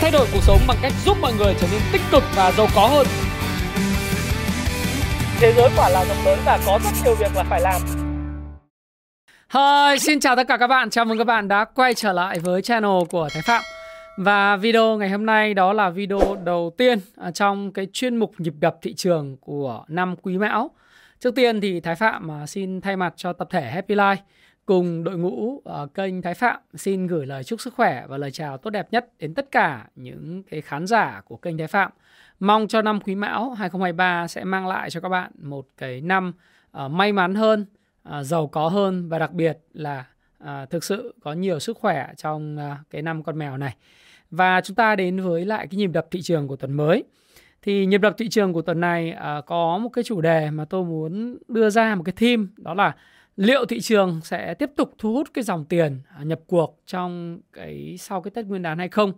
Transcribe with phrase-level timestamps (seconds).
[0.00, 2.66] thay đổi cuộc sống bằng cách giúp mọi người trở nên tích cực và giàu
[2.74, 3.06] có hơn.
[5.40, 7.82] Thế giới quả là rộng lớn và có rất nhiều việc là phải làm.
[9.54, 10.90] Hi, xin chào tất cả các bạn.
[10.90, 13.62] Chào mừng các bạn đã quay trở lại với channel của Thái Phạm.
[14.16, 16.98] Và video ngày hôm nay đó là video đầu tiên
[17.34, 20.70] trong cái chuyên mục nhịp đập thị trường của năm Quý Mão.
[21.20, 24.16] Trước tiên thì Thái Phạm à, xin thay mặt cho tập thể Happy Life
[24.70, 28.30] cùng đội ngũ ở kênh Thái Phạm xin gửi lời chúc sức khỏe và lời
[28.30, 31.90] chào tốt đẹp nhất đến tất cả những cái khán giả của kênh Thái Phạm.
[32.40, 36.32] Mong cho năm Quý Mão 2023 sẽ mang lại cho các bạn một cái năm
[36.84, 37.66] uh, may mắn hơn,
[38.08, 40.04] uh, giàu có hơn và đặc biệt là
[40.44, 43.76] uh, thực sự có nhiều sức khỏe trong uh, cái năm con mèo này.
[44.30, 47.04] Và chúng ta đến với lại cái nhịp đập thị trường của tuần mới.
[47.62, 50.64] Thì nhịp đập thị trường của tuần này uh, có một cái chủ đề mà
[50.64, 52.94] tôi muốn đưa ra một cái theme đó là
[53.40, 57.40] liệu thị trường sẽ tiếp tục thu hút cái dòng tiền à, nhập cuộc trong
[57.52, 59.12] cái sau cái Tết Nguyên đán hay không?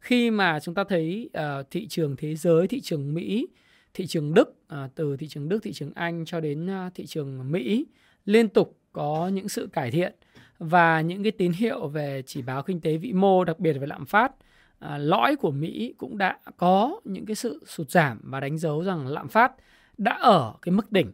[0.00, 3.48] Khi mà chúng ta thấy uh, thị trường thế giới, thị trường Mỹ,
[3.94, 7.06] thị trường Đức, uh, từ thị trường Đức, thị trường Anh cho đến uh, thị
[7.06, 7.86] trường Mỹ
[8.24, 10.14] liên tục có những sự cải thiện
[10.58, 13.86] và những cái tín hiệu về chỉ báo kinh tế vĩ mô, đặc biệt về
[13.86, 18.40] lạm phát, uh, lõi của Mỹ cũng đã có những cái sự sụt giảm và
[18.40, 19.52] đánh dấu rằng lạm phát
[19.98, 21.12] đã ở cái mức đỉnh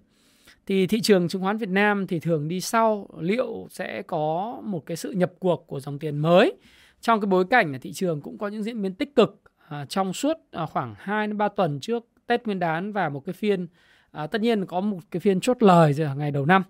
[0.67, 4.87] thì thị trường chứng khoán Việt Nam thì thường đi sau liệu sẽ có một
[4.87, 6.53] cái sự nhập cuộc của dòng tiền mới.
[7.01, 9.87] Trong cái bối cảnh là thị trường cũng có những diễn biến tích cực à,
[9.89, 13.33] trong suốt à, khoảng 2 đến 3 tuần trước Tết Nguyên đán và một cái
[13.33, 13.67] phiên
[14.11, 16.63] à, tất nhiên có một cái phiên chốt lời rồi ngày đầu năm.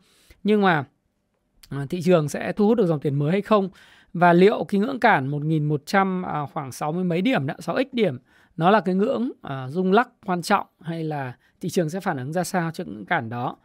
[0.44, 0.84] Nhưng mà
[1.68, 3.70] à, thị trường sẽ thu hút được dòng tiền mới hay không?
[4.12, 8.18] Và liệu cái ngưỡng cản 1.100 à, khoảng 60 mấy điểm đó, 6x điểm
[8.56, 12.16] nó là cái ngưỡng à, rung lắc quan trọng hay là thị trường sẽ phản
[12.16, 13.56] ứng ra sao trước ngưỡng cản đó?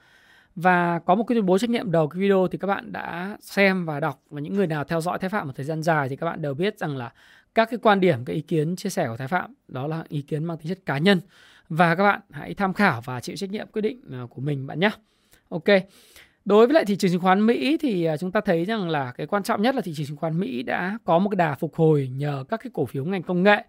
[0.57, 3.37] Và có một cái tuyên bố trách nhiệm đầu cái video thì các bạn đã
[3.41, 6.09] xem và đọc và những người nào theo dõi Thái Phạm một thời gian dài
[6.09, 7.13] thì các bạn đều biết rằng là
[7.55, 10.21] các cái quan điểm, cái ý kiến chia sẻ của Thái Phạm đó là ý
[10.21, 11.19] kiến mang tính chất cá nhân
[11.69, 14.67] và các bạn hãy tham khảo và chịu trách nhiệm quyết định à, của mình
[14.67, 14.89] bạn nhé.
[15.49, 15.63] Ok.
[16.45, 19.11] Đối với lại thị trường chứng khoán Mỹ thì à, chúng ta thấy rằng là
[19.11, 21.55] cái quan trọng nhất là thị trường chứng khoán Mỹ đã có một cái đà
[21.55, 23.63] phục hồi nhờ các cái cổ phiếu ngành công nghệ.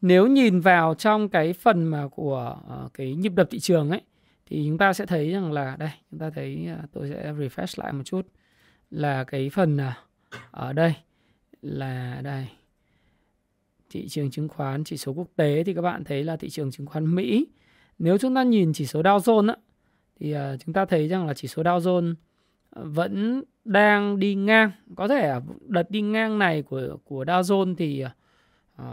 [0.00, 4.00] Nếu nhìn vào trong cái phần mà của à, cái nhịp đập thị trường ấy
[4.46, 7.82] thì chúng ta sẽ thấy rằng là đây chúng ta thấy à, tôi sẽ refresh
[7.82, 8.28] lại một chút.
[8.90, 9.98] Là cái phần à,
[10.50, 10.94] ở đây
[11.62, 12.46] là đây
[13.90, 16.70] thị trường chứng khoán chỉ số quốc tế thì các bạn thấy là thị trường
[16.70, 17.46] chứng khoán Mỹ.
[17.98, 19.56] Nếu chúng ta nhìn chỉ số Dow Jones á,
[20.20, 22.14] thì à, chúng ta thấy rằng là chỉ số Dow Jones
[22.70, 24.70] vẫn đang đi ngang.
[24.96, 25.32] Có thể
[25.66, 28.04] đợt đi ngang này của của Dow Jones thì
[28.82, 28.84] uh,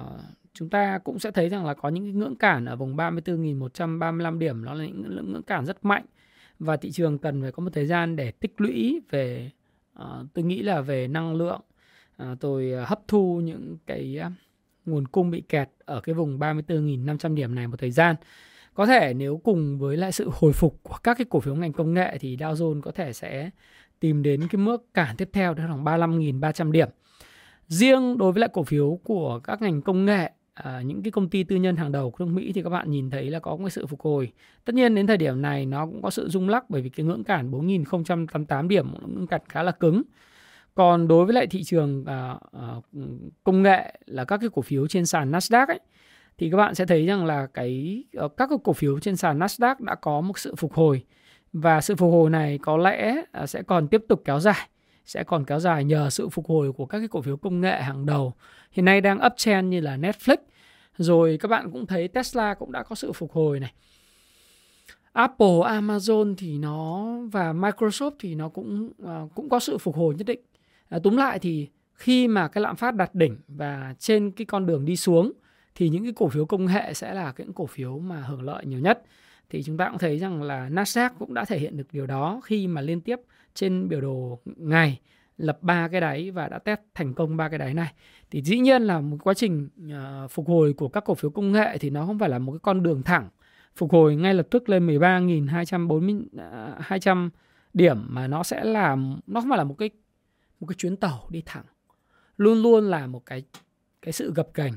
[0.53, 4.37] chúng ta cũng sẽ thấy rằng là có những cái ngưỡng cản ở vùng 34.135
[4.37, 6.05] điểm nó là những ngưỡng cản rất mạnh.
[6.59, 9.51] Và thị trường cần phải có một thời gian để tích lũy về
[9.99, 11.61] uh, tôi nghĩ là về năng lượng.
[12.23, 14.31] Uh, tôi ờ, hấp thu những cái uh,
[14.85, 18.15] nguồn cung bị kẹt ở cái vùng 34.500 điểm này một thời gian.
[18.73, 21.73] Có thể nếu cùng với lại sự hồi phục của các cái cổ phiếu ngành
[21.73, 23.49] công nghệ thì Dow Jones có thể sẽ
[23.99, 26.89] tìm đến cái mức cản tiếp theo đó là khoảng 35.300 điểm.
[27.67, 31.29] Riêng đối với lại cổ phiếu của các ngành công nghệ à, những cái công
[31.29, 33.55] ty tư nhân hàng đầu của nước Mỹ thì các bạn nhìn thấy là có
[33.55, 34.31] một sự phục hồi.
[34.65, 37.05] Tất nhiên đến thời điểm này nó cũng có sự rung lắc bởi vì cái
[37.05, 40.01] ngưỡng cản 4.088 điểm ngưỡng cản khá là cứng.
[40.75, 42.67] Còn đối với lại thị trường à, à,
[43.43, 45.79] công nghệ là các cái cổ phiếu trên sàn Nasdaq ấy
[46.37, 49.39] thì các bạn sẽ thấy rằng là cái ờ, các cái cổ phiếu trên sàn
[49.39, 51.03] Nasdaq đã có một sự phục hồi
[51.53, 54.67] và sự phục hồi này có lẽ à, sẽ còn tiếp tục kéo dài
[55.11, 57.81] sẽ còn kéo dài nhờ sự phục hồi của các cái cổ phiếu công nghệ
[57.81, 58.33] hàng đầu
[58.71, 60.37] hiện nay đang uptrend như là Netflix
[60.97, 63.73] rồi các bạn cũng thấy Tesla cũng đã có sự phục hồi này
[65.13, 70.15] Apple, Amazon thì nó và Microsoft thì nó cũng uh, cũng có sự phục hồi
[70.15, 70.39] nhất định.
[70.95, 74.65] Uh, túm lại thì khi mà cái lạm phát đạt đỉnh và trên cái con
[74.65, 75.31] đường đi xuống
[75.75, 78.65] thì những cái cổ phiếu công nghệ sẽ là những cổ phiếu mà hưởng lợi
[78.65, 79.03] nhiều nhất.
[79.49, 82.41] Thì chúng ta cũng thấy rằng là Nasdaq cũng đã thể hiện được điều đó
[82.43, 83.19] khi mà liên tiếp
[83.53, 84.99] trên biểu đồ ngày
[85.37, 87.93] lập ba cái đáy và đã test thành công ba cái đáy này.
[88.31, 91.51] Thì dĩ nhiên là một quá trình uh, phục hồi của các cổ phiếu công
[91.51, 93.29] nghệ thì nó không phải là một cái con đường thẳng.
[93.75, 97.29] Phục hồi ngay lập tức lên 13.240 uh, 200
[97.73, 98.97] điểm mà nó sẽ là
[99.27, 99.89] nó không phải là một cái
[100.59, 101.65] một cái chuyến tàu đi thẳng.
[102.37, 103.43] Luôn luôn là một cái
[104.01, 104.73] cái sự gập ghềnh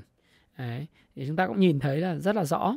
[0.58, 2.76] Đấy, thì chúng ta cũng nhìn thấy là rất là rõ.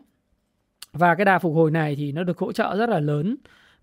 [0.94, 3.36] Và cái đà phục hồi này thì nó được hỗ trợ rất là lớn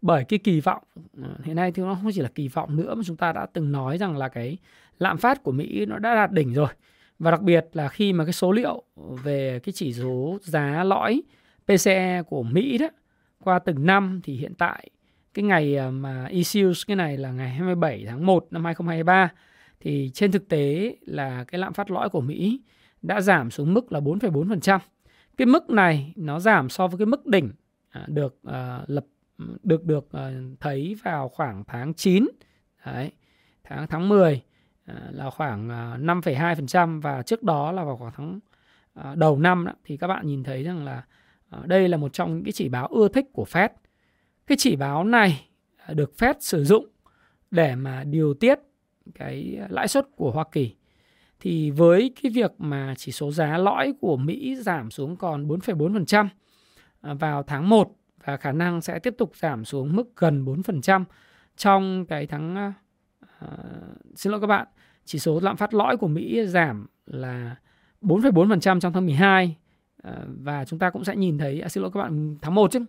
[0.05, 0.83] bởi cái kỳ vọng
[1.23, 3.47] ờ, hiện nay thì nó không chỉ là kỳ vọng nữa mà chúng ta đã
[3.53, 4.59] từng nói rằng là cái
[4.99, 6.69] lạm phát của Mỹ nó đã đạt đỉnh rồi
[7.19, 11.23] và đặc biệt là khi mà cái số liệu về cái chỉ số giá lõi
[11.67, 12.87] PCE của Mỹ đó
[13.45, 14.91] qua từng năm thì hiện tại
[15.35, 19.33] cái ngày ờ, mà issues cái này là ngày 27 tháng 1 năm 2023
[19.81, 22.61] thì trên thực tế là cái lạm phát lõi của Mỹ
[23.03, 24.79] đã giảm xuống mức là 4,4%.
[25.37, 27.51] Cái mức này nó giảm so với cái mức đỉnh
[27.91, 29.05] à, được ờ, lập
[29.39, 32.27] được được ờ, thấy vào khoảng tháng 9
[32.87, 33.13] đấy,
[33.65, 34.43] tháng tháng 10
[34.87, 38.41] ờ, là khoảng ờ, 5,2% và trước đó là vào khoảng tháng
[39.15, 41.05] đầu năm đó, thì các bạn nhìn thấy rằng là
[41.65, 43.69] đây là một trong những cái chỉ báo ưa thích của Fed.
[44.47, 45.49] Cái chỉ báo này
[45.89, 46.87] được Fed sử dụng
[47.51, 48.59] để mà điều tiết
[49.15, 50.75] cái lãi suất của Hoa Kỳ
[51.41, 56.29] thì với cái việc mà chỉ số giá lõi của Mỹ giảm xuống còn 4,4%
[57.03, 61.05] vào tháng 1 và khả năng sẽ tiếp tục giảm xuống mức gần 4%
[61.56, 62.73] trong cái tháng
[63.44, 63.49] uh,
[64.15, 64.67] xin lỗi các bạn,
[65.05, 67.56] chỉ số lạm phát lõi của Mỹ giảm là
[68.03, 71.82] 4,4% trong tháng 12 uh, ờ, và chúng ta cũng sẽ nhìn thấy à, xin
[71.82, 72.85] lỗi các bạn tháng 1 chứ.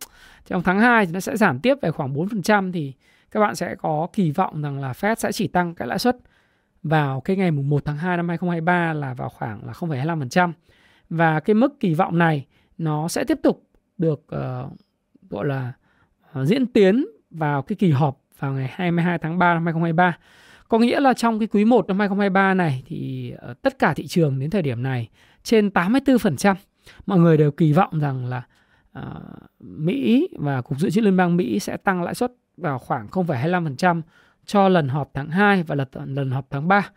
[0.45, 2.93] Trong tháng 2 thì nó sẽ giảm tiếp về khoảng 4% thì
[3.31, 6.17] các bạn sẽ có kỳ vọng rằng là Fed sẽ chỉ tăng cái lãi suất
[6.83, 10.51] vào cái ngày mùng 1 tháng 2 năm 2023 là vào khoảng là 0,25%.
[11.09, 12.45] Và cái mức kỳ vọng này
[12.77, 14.71] nó sẽ tiếp tục được uh,
[15.29, 15.73] gọi là
[16.31, 20.17] ờ, diễn tiến vào cái kỳ họp vào ngày 22 tháng 3 năm 2023.
[20.69, 24.07] Có nghĩa là trong cái quý 1 năm 2023 này thì ờ, tất cả thị
[24.07, 25.09] trường đến thời điểm này
[25.43, 26.55] trên 84%
[27.05, 28.43] mọi người đều kỳ vọng rằng là
[28.93, 29.21] ờ,
[29.59, 34.01] Mỹ và Cục Dự trữ Liên bang Mỹ sẽ tăng lãi suất vào khoảng 0,25%
[34.45, 36.89] cho lần họp tháng 2 và lần, lần họp tháng 3.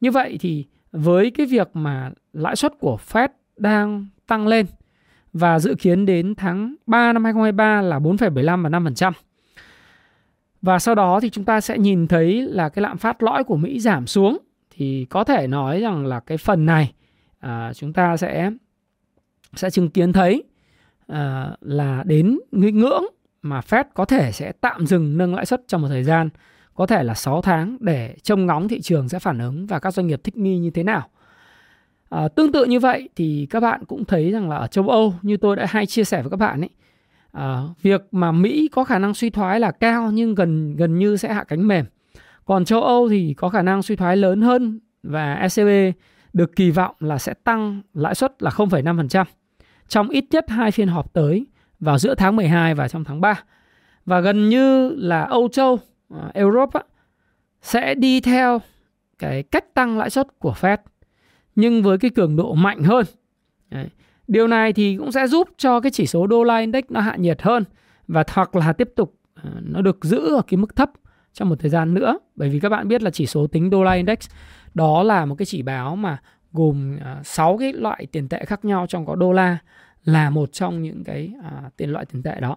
[0.00, 4.66] Như vậy thì với cái việc mà lãi suất của Fed đang tăng lên
[5.38, 9.12] và dự kiến đến tháng 3 năm 2023 là 4,75 và 5%.
[10.62, 13.56] Và sau đó thì chúng ta sẽ nhìn thấy là cái lạm phát lõi của
[13.56, 14.38] Mỹ giảm xuống
[14.70, 16.92] thì có thể nói rằng là cái phần này
[17.38, 18.50] à, chúng ta sẽ
[19.56, 20.44] sẽ chứng kiến thấy
[21.06, 23.04] à, là đến ngưỡng
[23.42, 26.28] mà Fed có thể sẽ tạm dừng nâng lãi suất trong một thời gian
[26.74, 29.94] có thể là 6 tháng để trông ngóng thị trường sẽ phản ứng và các
[29.94, 31.08] doanh nghiệp thích nghi như thế nào.
[32.08, 35.14] À, tương tự như vậy thì các bạn cũng thấy rằng là ở châu Âu
[35.22, 36.70] như tôi đã hay chia sẻ với các bạn ấy,
[37.32, 41.16] à, việc mà Mỹ có khả năng suy thoái là cao nhưng gần gần như
[41.16, 41.84] sẽ hạ cánh mềm.
[42.44, 45.96] Còn châu Âu thì có khả năng suy thoái lớn hơn và ECB
[46.32, 49.24] được kỳ vọng là sẽ tăng lãi suất là 0,5%
[49.88, 51.46] trong ít nhất hai phiên họp tới
[51.80, 53.42] vào giữa tháng 12 và trong tháng 3.
[54.04, 55.78] Và gần như là Âu Châu
[56.10, 56.80] ờ, Europe
[57.62, 58.60] sẽ đi theo
[59.18, 60.76] cái cách tăng lãi suất của Fed
[61.58, 63.06] nhưng với cái cường độ mạnh hơn.
[63.70, 63.88] Đấy.
[64.28, 67.16] Điều này thì cũng sẽ giúp cho cái chỉ số đô la index nó hạ
[67.16, 67.64] nhiệt hơn
[68.08, 70.90] và hoặc là tiếp tục ờ, nó được giữ ở cái mức thấp
[71.32, 73.84] trong một thời gian nữa bởi vì các bạn biết là chỉ số tính đô
[73.84, 74.18] la index
[74.74, 76.18] đó là một cái chỉ báo mà
[76.52, 79.58] gồm ờ, 6 cái loại tiền tệ khác nhau trong có đô la
[80.04, 82.56] là một trong những cái à, tiền loại tiền tệ đó.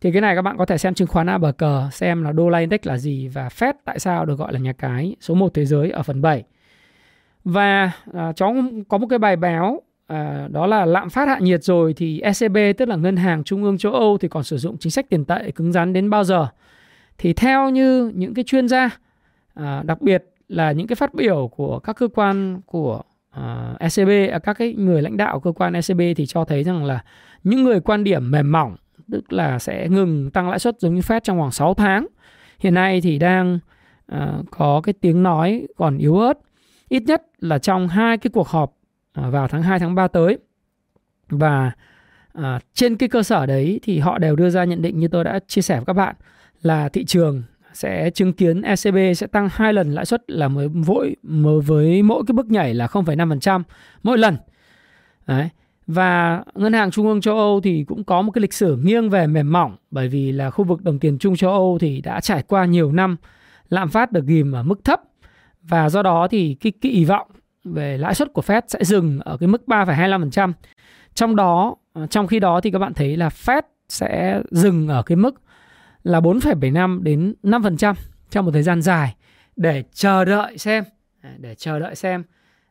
[0.00, 2.32] Thì cái này các bạn có thể xem chứng khoán A bờ cờ, xem là
[2.32, 5.34] đô la index là gì và Fed tại sao được gọi là nhà cái số
[5.34, 6.44] 1 thế giới ở phần 7.
[7.44, 8.56] Và à, cháu
[8.88, 12.56] có một cái bài báo à, đó là lạm phát hạ nhiệt rồi thì ECB
[12.78, 15.24] tức là ngân hàng trung ương châu Âu thì còn sử dụng chính sách tiền
[15.24, 16.46] tệ cứng rắn đến bao giờ?
[17.18, 18.90] Thì theo như những cái chuyên gia
[19.54, 24.32] à, đặc biệt là những cái phát biểu của các cơ quan của à, ECB,
[24.32, 27.04] à, các cái người lãnh đạo cơ quan ECB thì cho thấy rằng là
[27.44, 28.76] những người quan điểm mềm mỏng
[29.10, 32.06] tức là sẽ ngừng tăng lãi suất giống như Fed trong vòng 6 tháng.
[32.58, 33.58] Hiện nay thì đang
[34.06, 36.38] à, có cái tiếng nói còn yếu ớt,
[36.92, 38.76] ít nhất là trong hai cái cuộc họp
[39.12, 40.38] à, vào tháng 2 tháng 3 tới.
[41.28, 41.72] Và
[42.32, 45.24] à, trên cái cơ sở đấy thì họ đều đưa ra nhận định như tôi
[45.24, 46.14] đã chia sẻ với các bạn
[46.62, 50.68] là thị trường sẽ chứng kiến ECB sẽ tăng hai lần lãi suất là mới
[50.68, 53.62] vội mới với mỗi cái bước nhảy là 0,5%
[54.02, 54.36] mỗi lần.
[55.26, 55.48] Đấy.
[55.86, 59.10] Và ngân hàng trung ương châu Âu thì cũng có một cái lịch sử nghiêng
[59.10, 62.20] về mềm mỏng bởi vì là khu vực đồng tiền chung châu Âu thì đã
[62.20, 63.16] trải qua nhiều năm
[63.68, 65.00] lạm phát được ghim ở mức thấp
[65.62, 67.30] và do đó thì cái kỳ vọng
[67.64, 70.52] về lãi suất của Fed sẽ dừng ở cái mức 3,25%.
[71.14, 75.02] Trong đó à, trong khi đó thì các bạn thấy là Fed sẽ dừng ở
[75.02, 75.40] cái mức
[76.02, 77.94] là 4,75 đến 5%
[78.30, 79.14] trong một thời gian dài
[79.56, 80.84] để chờ đợi xem
[81.20, 82.24] à, để chờ đợi xem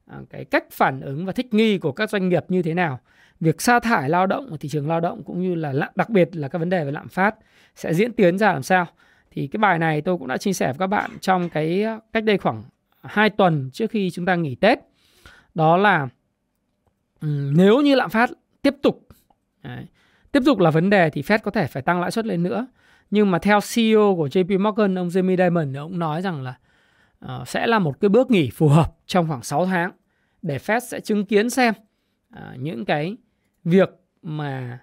[0.05, 2.99] à, cái cách phản ứng và thích nghi của các doanh nghiệp như thế nào
[3.39, 6.35] việc sa thải lao động ở thị trường lao động cũng như là đặc biệt
[6.35, 7.35] là các vấn đề về lạm phát
[7.75, 8.85] sẽ diễn tiến ra làm sao
[9.31, 12.23] thì cái bài này tôi cũng đã chia sẻ với các bạn trong cái cách
[12.23, 12.63] đây khoảng
[13.03, 14.79] 2 tuần trước khi chúng ta nghỉ Tết
[15.55, 16.07] đó là
[17.51, 18.29] nếu như lạm phát
[18.61, 19.07] tiếp tục
[19.63, 19.85] đấy,
[20.31, 22.67] tiếp tục là vấn đề thì Fed có thể phải tăng lãi suất lên nữa
[23.11, 26.57] nhưng mà theo CEO của JP Morgan ông Jamie Dimon ông nói rằng là
[27.25, 29.91] uh, sẽ là một cái bước nghỉ phù hợp trong khoảng 6 tháng
[30.41, 31.73] để Fed sẽ chứng kiến xem
[32.35, 33.17] uh, những cái
[33.63, 33.89] việc
[34.21, 34.79] mà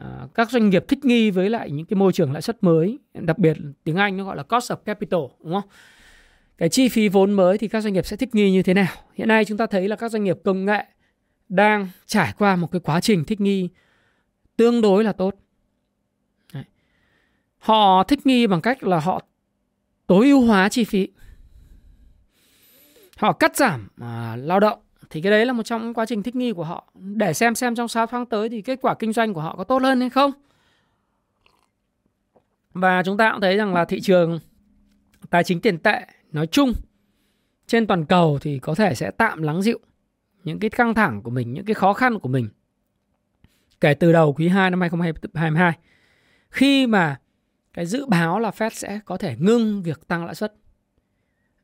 [0.00, 2.98] uh, các doanh nghiệp thích nghi với lại những cái môi trường lãi suất mới,
[3.14, 5.68] đặc biệt tiếng Anh nó gọi là cost of capital, đúng không?
[6.58, 8.94] Cái chi phí vốn mới thì các doanh nghiệp sẽ thích nghi như thế nào?
[9.14, 10.84] Hiện nay chúng ta thấy là các doanh nghiệp công nghệ
[11.48, 13.68] đang trải qua một cái quá trình thích nghi
[14.56, 15.34] tương đối là tốt.
[16.52, 16.64] Đấy.
[17.58, 19.20] Họ thích nghi bằng cách là họ
[20.06, 21.08] tối ưu hóa chi phí.
[23.16, 24.78] Họ cắt giảm à, lao động
[25.10, 27.74] thì cái đấy là một trong quá trình thích nghi của họ để xem xem
[27.74, 30.10] trong 6 tháng tới thì kết quả kinh doanh của họ có tốt hơn hay
[30.10, 30.32] không.
[32.72, 34.40] Và chúng ta cũng thấy rằng là thị trường
[35.30, 36.72] tài chính tiền tệ nói chung
[37.66, 39.78] trên toàn cầu thì có thể sẽ tạm lắng dịu
[40.44, 42.48] những cái căng thẳng của mình, những cái khó khăn của mình
[43.80, 45.78] kể từ đầu quý 2 năm 2022
[46.50, 47.20] khi mà
[47.72, 50.54] cái dự báo là Fed sẽ có thể ngưng việc tăng lãi suất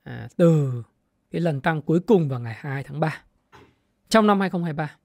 [0.02, 0.82] à, từ
[1.30, 3.22] cái lần tăng cuối cùng vào ngày 2 tháng 3
[4.08, 4.96] trong năm 2023.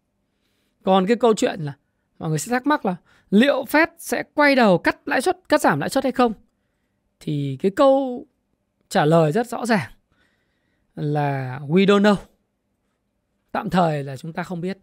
[0.83, 1.73] Còn cái câu chuyện là
[2.19, 2.95] mọi người sẽ thắc mắc là
[3.29, 6.33] liệu Fed sẽ quay đầu cắt lãi suất, cắt giảm lãi suất hay không?
[7.19, 8.25] Thì cái câu
[8.89, 9.91] trả lời rất rõ ràng
[10.95, 12.15] là we don't know.
[13.51, 14.77] Tạm thời là chúng ta không biết.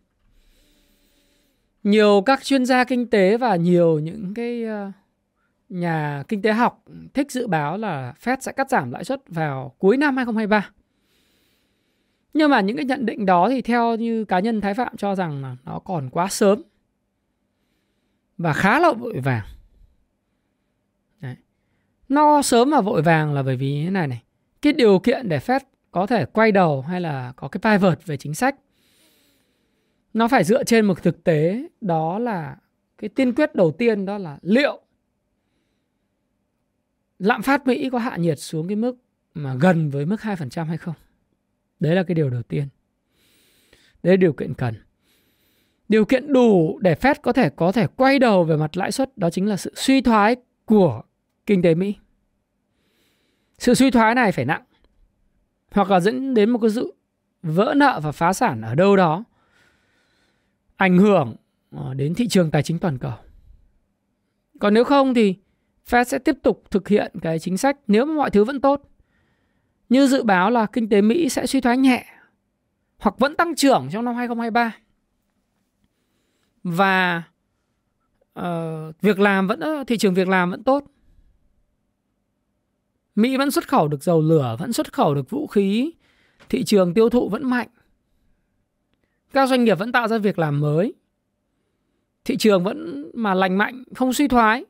[1.82, 4.92] Nhiều các chuyên gia kinh tế và nhiều những cái ờ,
[5.68, 9.74] nhà kinh tế học thích dự báo là Fed sẽ cắt giảm lãi suất vào
[9.78, 10.70] cuối năm 2023.
[12.34, 15.14] Nhưng mà những cái nhận định đó thì theo như cá nhân Thái Phạm cho
[15.14, 16.62] rằng là nó còn quá sớm
[18.38, 19.44] và khá là vội vàng.
[22.08, 24.22] Nó sớm và vội vàng là bởi vì thế này này.
[24.62, 28.16] Cái điều kiện để Fed có thể quay đầu hay là có cái pivot về
[28.16, 28.56] chính sách,
[30.14, 32.56] nó phải dựa trên một thực tế, đó là
[32.98, 34.80] cái tiên quyết đầu tiên đó là liệu
[37.18, 38.96] lạm phát Mỹ có hạ nhiệt xuống cái mức
[39.34, 40.94] mà gần với mức 2% hay không.
[41.80, 42.68] Đấy là cái điều đầu tiên.
[44.02, 44.74] Đấy là điều kiện cần.
[45.88, 49.18] Điều kiện đủ để Fed có thể có thể quay đầu về mặt lãi suất,
[49.18, 51.02] đó chính là sự suy thoái của
[51.46, 51.96] kinh tế Mỹ.
[53.58, 54.62] Sự suy thoái này phải nặng
[55.70, 56.94] hoặc là dẫn đến một cái sự
[57.42, 59.24] vỡ nợ và phá sản ở đâu đó
[60.76, 61.36] ảnh hưởng
[61.70, 63.12] ờ, đến thị trường tài chính toàn cầu.
[64.60, 65.36] Còn nếu không thì
[65.88, 68.82] Fed sẽ tiếp tục thực hiện cái chính sách nếu mà mọi thứ vẫn tốt.
[69.88, 72.04] Như dự báo là kinh tế Mỹ sẽ suy thoái nhẹ
[72.98, 74.76] hoặc vẫn tăng trưởng trong năm 2023.
[76.62, 77.22] Và
[78.38, 78.44] uh,
[79.00, 80.84] việc làm vẫn ờ, thị trường việc làm vẫn tốt.
[83.14, 85.92] Mỹ vẫn xuất khẩu được dầu lửa, vẫn xuất khẩu được vũ khí,
[86.48, 87.68] thị trường tiêu thụ vẫn mạnh.
[89.32, 90.94] Các doanh nghiệp vẫn tạo ra việc làm mới.
[92.24, 94.64] Thị trường vẫn mà lành mạnh, không suy thoái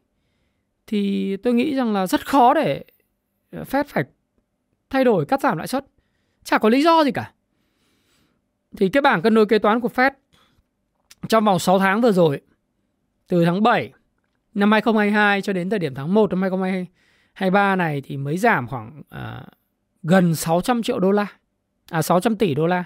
[0.86, 2.84] thì tôi nghĩ rằng là rất khó để
[3.50, 4.04] ờ, phép phải
[4.90, 5.86] thay đổi cắt giảm lãi suất.
[6.44, 7.32] Chả có lý do gì cả.
[8.76, 10.10] Thì cái bảng cân đối kế toán của Fed
[11.28, 12.40] trong vòng 6 tháng vừa rồi
[13.28, 13.92] từ tháng 7
[14.54, 16.86] năm 2022 cho đến thời điểm tháng 1 năm 2022.
[17.32, 19.44] 23 này thì mới giảm khoảng à,
[20.02, 21.26] gần 600 triệu đô la.
[21.90, 22.84] À 600 tỷ đô la.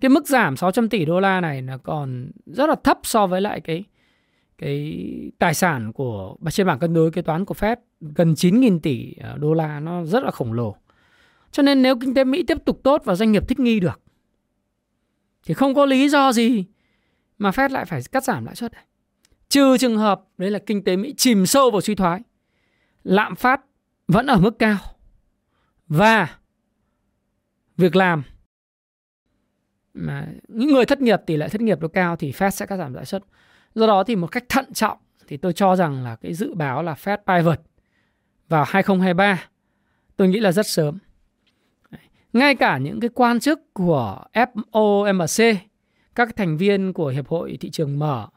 [0.00, 3.40] Cái mức giảm 600 tỷ đô la này là còn rất là thấp so với
[3.40, 3.84] lại cái
[4.58, 5.02] cái
[5.38, 9.36] tài sản của trên bảng cân đối kế toán của Fed gần 9.000 tỷ à,
[9.36, 10.76] đô la nó rất là khổng lồ.
[11.52, 14.00] Cho nên nếu kinh tế Mỹ tiếp tục tốt và doanh nghiệp thích nghi được
[15.46, 16.64] thì không có lý do gì
[17.38, 18.72] mà Fed lại phải cắt giảm lãi suất.
[19.48, 22.20] Trừ trường hợp đấy là kinh tế Mỹ chìm sâu vào suy thoái,
[23.04, 23.60] lạm phát
[24.08, 24.78] vẫn ở mức cao
[25.88, 26.28] và
[27.76, 28.22] việc làm
[29.94, 32.76] mà những người thất nghiệp tỷ lệ thất nghiệp nó cao thì Fed sẽ cắt
[32.76, 33.22] giảm lãi suất.
[33.74, 36.82] Do đó thì một cách thận trọng thì tôi cho rằng là cái dự báo
[36.82, 37.60] là Fed pivot
[38.48, 39.48] vào 2023
[40.16, 40.98] tôi nghĩ là rất sớm.
[42.32, 45.56] Ngay cả những cái quan chức của FOMC,
[46.14, 48.28] các thành viên của Hiệp hội Thị trường Mở,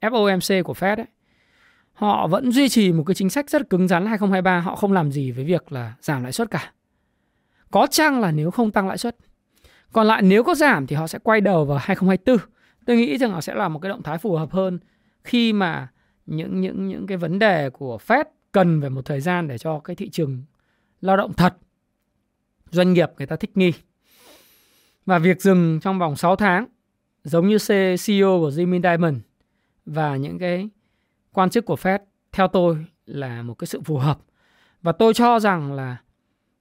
[0.00, 1.06] FOMC của Fed ấy,
[1.92, 5.12] họ vẫn duy trì một cái chính sách rất cứng rắn 2023, họ không làm
[5.12, 6.72] gì với việc là giảm lãi suất cả.
[7.70, 9.16] Có chăng là nếu không tăng lãi suất.
[9.92, 12.52] Còn lại nếu có giảm thì họ sẽ quay đầu vào 2024
[12.86, 14.78] tôi nghĩ rằng họ sẽ là một cái động thái phù hợp hơn
[15.24, 15.88] khi mà
[16.26, 19.80] những những những cái vấn đề của Fed cần phải một thời gian để cho
[19.80, 20.44] cái thị trường
[21.00, 21.56] lao động thật
[22.70, 23.72] doanh nghiệp người ta thích nghi.
[25.06, 26.66] Và việc dừng trong vòng 6 tháng
[27.24, 27.58] giống như
[28.06, 29.16] CEO của Jimmy Diamond
[29.86, 30.68] và những cái
[31.32, 31.98] quan chức của Fed
[32.32, 34.18] theo tôi là một cái sự phù hợp.
[34.82, 35.96] Và tôi cho rằng là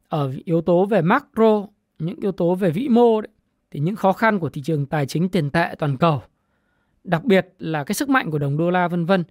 [0.09, 1.65] ở yếu tố về macro,
[1.99, 3.29] những yếu tố về vĩ mô đấy,
[3.71, 6.21] thì những khó khăn của thị trường tài chính tiền tệ toàn cầu,
[7.03, 9.23] đặc biệt là cái sức mạnh của đồng đô la vân vân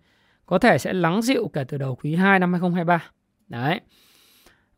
[0.47, 3.03] có thể sẽ lắng dịu kể từ đầu quý 2 năm 2023.
[3.49, 3.81] Đấy.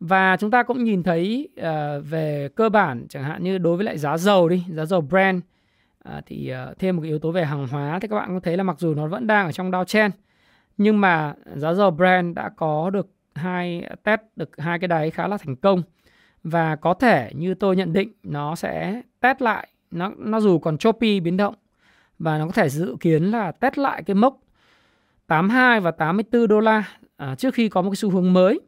[0.01, 1.65] Và chúng ta cũng nhìn thấy uh,
[2.11, 5.43] về cơ bản chẳng hạn như đối với lại giá dầu đi, giá dầu Brent
[6.09, 8.41] uh, thì uh, thêm một cái yếu tố về hàng hóa thì các bạn có
[8.41, 10.11] thấy là mặc dù nó vẫn đang ở trong downtrend
[10.77, 15.29] nhưng mà giá dầu Brent đã có được hai test được hai cái đáy khá
[15.29, 15.83] là thành công
[16.45, 20.79] và có thể như tôi nhận định nó sẽ test lại nó nó dù còn
[20.79, 21.55] choppy biến động
[22.19, 24.39] và nó có thể dự kiến là test lại cái mốc
[25.27, 26.85] 82 và 84 đô la
[27.17, 28.61] à, trước khi có một cái xu hướng mới.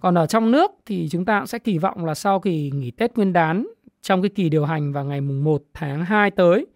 [0.00, 2.90] Còn ở trong nước thì chúng ta cũng sẽ kỳ vọng là sau kỳ nghỉ
[2.90, 3.66] Tết Nguyên đán
[4.02, 6.66] trong cái kỳ điều hành vào ngày mùng 1 tháng 2 tới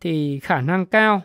[0.00, 1.22] thì khả năng cao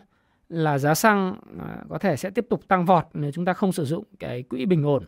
[0.48, 3.72] là giá xăng à, có thể sẽ tiếp tục tăng vọt nếu chúng ta không
[3.72, 5.04] sử dụng cái quỹ bình ổn.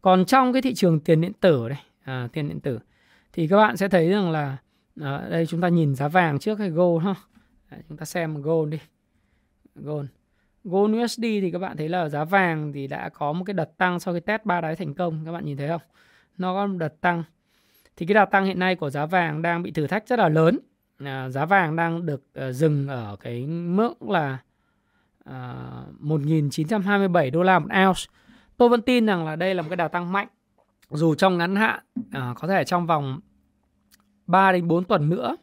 [0.00, 2.78] Còn trong cái thị trường tiền điện tử đây, à, tiền điện tử
[3.32, 4.56] thì các bạn sẽ thấy rằng là
[5.00, 7.14] à, đây chúng ta nhìn giá vàng trước hay gold ha.
[7.68, 8.78] À, chúng ta xem gold đi.
[9.74, 10.06] Gold.
[10.64, 13.76] Gold USD thì các bạn thấy là giá vàng thì đã có một cái đợt
[13.76, 15.80] tăng sau khi test ba đáy thành công, các bạn nhìn thấy không?
[16.38, 17.24] Nó có một đợt tăng.
[17.96, 20.28] Thì cái đợt tăng hiện nay của giá vàng đang bị thử thách rất là
[20.28, 20.58] lớn
[20.98, 24.38] à, giá vàng đang được à, dừng ở cái mức là
[25.24, 28.00] ờ, à, 1.927 đô la một ounce.
[28.56, 30.28] Tôi vẫn tin rằng là đây là một cái đà tăng mạnh.
[30.90, 33.20] Dù trong ngắn hạn, à, có thể trong vòng
[34.26, 35.36] 3 đến 4 tuần nữa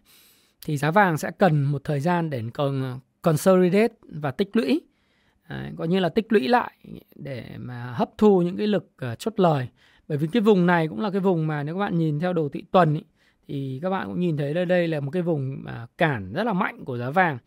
[0.65, 4.81] thì giá vàng sẽ cần một thời gian để cần consolidate và tích lũy.
[5.43, 6.77] À, gọi như là tích lũy lại
[7.15, 9.67] để mà hấp thu những cái lực uh, chốt lời.
[10.07, 12.33] Bởi vì cái vùng này cũng là cái vùng mà nếu các bạn nhìn theo
[12.33, 13.03] đồ thị tuần ý,
[13.47, 16.43] thì các bạn cũng nhìn thấy đây đây là một cái vùng mà cản rất
[16.43, 17.37] là mạnh của giá vàng.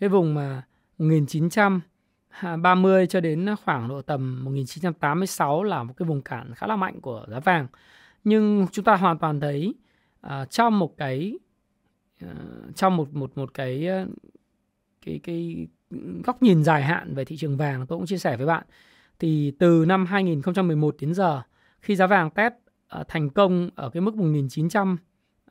[0.00, 0.62] Cái vùng mà
[0.98, 7.00] 1930 cho đến khoảng độ tầm 1986 là một cái vùng cản khá là mạnh
[7.00, 7.66] của giá vàng.
[8.24, 9.74] Nhưng chúng ta hoàn toàn thấy
[10.26, 11.38] uh, trong một cái
[12.24, 14.08] uh, trong một một một cái uh,
[15.06, 15.66] cái cái
[16.24, 18.64] góc nhìn dài hạn về thị trường vàng tôi cũng chia sẻ với bạn
[19.18, 21.42] thì từ năm 2011 đến giờ
[21.80, 22.54] khi giá vàng test
[23.00, 24.96] uh, thành công ở cái mức 1900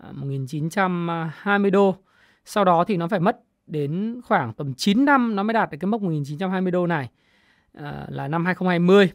[0.04, 1.96] À, 1920 đô.
[2.46, 5.78] Sau đó thì nó phải mất đến khoảng tầm 9 năm nó mới đạt được
[5.82, 7.10] cái mốc 1920 đô này
[7.74, 9.12] à, là năm 2020.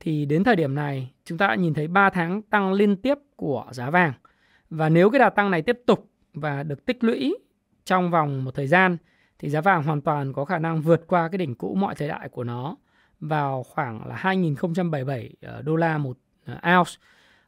[0.00, 3.18] Thì đến thời điểm này chúng ta đã nhìn thấy 3 tháng tăng liên tiếp
[3.36, 4.12] của giá vàng.
[4.70, 7.38] Và nếu cái đà tăng này tiếp tục và được tích lũy
[7.84, 8.96] trong vòng một thời gian
[9.38, 12.08] thì giá vàng hoàn toàn có khả năng vượt qua cái đỉnh cũ mọi thời
[12.08, 12.76] đại của nó
[13.20, 16.92] vào khoảng là 2077 à, đô la một à, ounce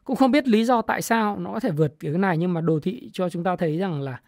[0.04, 2.60] cũng không biết lý do tại sao nó có thể vượt cái này, nhưng mà
[2.60, 4.20] đồ thị cho chúng ta thấy rằng là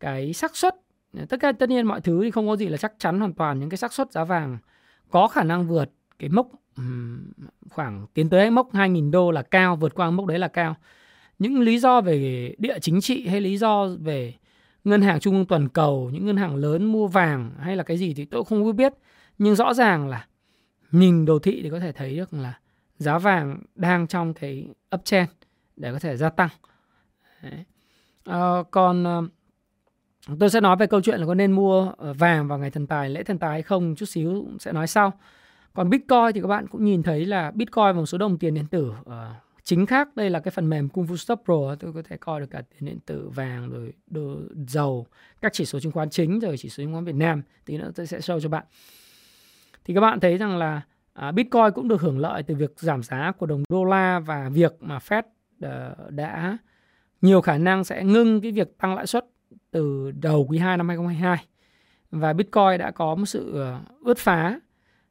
[0.00, 0.74] cái xác suất,
[1.28, 3.60] tất cả, tất nhiên mọi thứ thì không có gì là chắc chắn hoàn toàn
[3.60, 4.58] những cái xác suất giá vàng
[5.10, 6.48] có khả năng vượt cái mốc
[7.70, 10.76] khoảng tiến tới mốc 2.000 đô là cao, vượt qua mốc đấy là cao.
[11.38, 14.34] Những lý do về địa chính trị hay lý do về
[14.84, 17.98] ngân hàng trung ương toàn cầu, những ngân hàng lớn mua vàng hay là cái
[17.98, 18.92] gì thì tôi không biết.
[19.38, 20.26] Nhưng rõ ràng là
[20.92, 22.58] nhìn đồ thị thì có thể thấy được là
[23.00, 25.30] giá vàng đang trong cái uptrend
[25.76, 26.48] để có thể gia tăng.
[27.42, 27.64] Đấy.
[28.24, 29.22] À, còn ờ,
[30.40, 32.86] tôi sẽ nói về câu chuyện là có nên mua ờ, vàng vào ngày thần
[32.86, 35.12] tài, lễ thần tài hay không chút xíu sẽ nói sau.
[35.72, 38.54] Còn Bitcoin thì các bạn cũng nhìn thấy là Bitcoin và một số đồng tiền
[38.54, 39.14] điện tử uh,
[39.62, 40.16] chính khác.
[40.16, 41.74] Đây là cái phần mềm Kung Fu Stop Pro.
[41.80, 44.36] Tôi có thể coi được cả tiền điện tử, vàng, rồi đồ,
[44.68, 45.06] dầu,
[45.40, 47.42] các chỉ số chứng khoán chính, rồi chỉ số chứng khoán Việt Nam.
[47.64, 48.64] Tí nữa tôi sẽ show cho bạn.
[49.84, 53.02] Thì các bạn thấy rằng là À, Bitcoin cũng được hưởng lợi từ việc giảm
[53.02, 55.22] giá của đồng đô la và việc mà Fed
[55.66, 56.58] uh, đã
[57.22, 59.26] nhiều khả năng sẽ ngưng cái việc tăng lãi suất
[59.70, 61.46] từ đầu quý 2 năm 2022
[62.10, 64.60] và Bitcoin đã có một sự bứt ướt phá.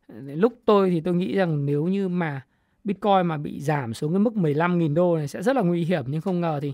[0.07, 2.41] Lúc tôi thì tôi nghĩ rằng nếu như mà
[2.83, 6.03] Bitcoin mà bị giảm xuống cái mức 15.000 đô này sẽ rất là nguy hiểm
[6.07, 6.73] nhưng không ngờ thì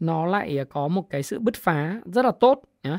[0.00, 2.98] nó lại có một cái sự bứt phá rất là tốt nhé.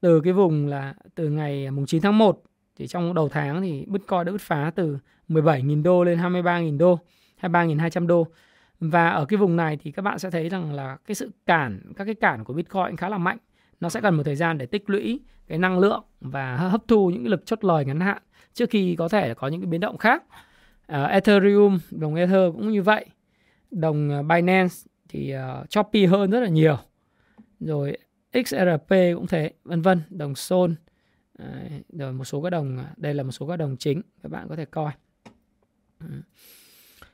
[0.00, 2.42] Từ cái vùng là từ ngày mùng 9 tháng 1
[2.76, 6.98] thì trong đầu tháng thì Bitcoin đã bứt phá từ 17.000 đô lên 23.000 đô,
[7.40, 8.26] 23.200 đô.
[8.80, 11.80] Và ở cái vùng này thì các bạn sẽ thấy rằng là cái sự cản,
[11.96, 13.38] các cái cản của Bitcoin khá là mạnh.
[13.80, 17.10] Nó sẽ cần một thời gian để tích lũy cái năng lượng và hấp thu
[17.10, 18.22] những cái lực chốt lời ngắn hạn
[18.54, 20.22] trước khi có thể có những cái biến động khác.
[20.92, 23.06] Uh, Ethereum, đồng Ether cũng như vậy.
[23.70, 24.74] Đồng ờ, Binance
[25.08, 26.76] thì uh, choppy hơn rất là nhiều.
[27.60, 27.98] Rồi
[28.32, 30.70] XRP cũng thế, vân vân, đồng Sol
[31.38, 34.32] Đấy, rồi một số các đồng à, đây là một số các đồng chính các
[34.32, 34.92] bạn có thể coi.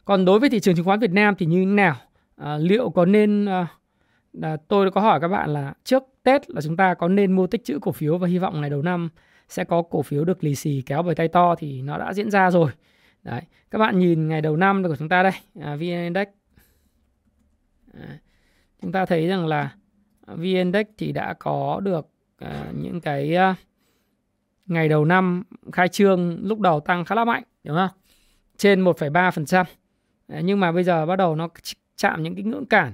[0.04, 1.96] Còn đối với thị trường chứng khoán Việt Nam thì như thế nào?
[2.37, 3.66] À, liệu có nên à,
[4.42, 7.46] à, tôi có hỏi các bạn là trước Tết là chúng ta có nên mua
[7.46, 9.09] tích trữ cổ phiếu và hy vọng ngày đầu năm
[9.48, 12.30] sẽ có cổ phiếu được lì xì kéo bởi tay to thì nó đã diễn
[12.30, 12.70] ra rồi.
[13.22, 16.28] Đấy các bạn nhìn ngày đầu năm của chúng ta đây à, VN Index.
[17.92, 18.18] À,
[18.83, 19.74] chúng ta thấy rằng là
[20.26, 23.54] VN Index thì đã có được à, những cái à,
[24.70, 27.90] ngày đầu năm khai trương lúc đầu tăng khá là mạnh đúng không?
[28.56, 29.64] Trên 1,3%
[30.42, 31.48] nhưng mà bây giờ bắt đầu nó
[31.96, 32.92] chạm những cái ngưỡng cản.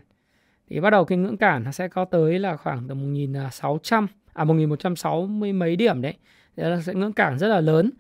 [0.69, 4.45] Thì bắt đầu cái ngưỡng cản nó sẽ có tới là khoảng từ 1.600 à
[4.45, 6.15] 1.160 mấy điểm đấy.
[6.57, 7.91] Đấy là sẽ ngưỡng cản rất là lớn.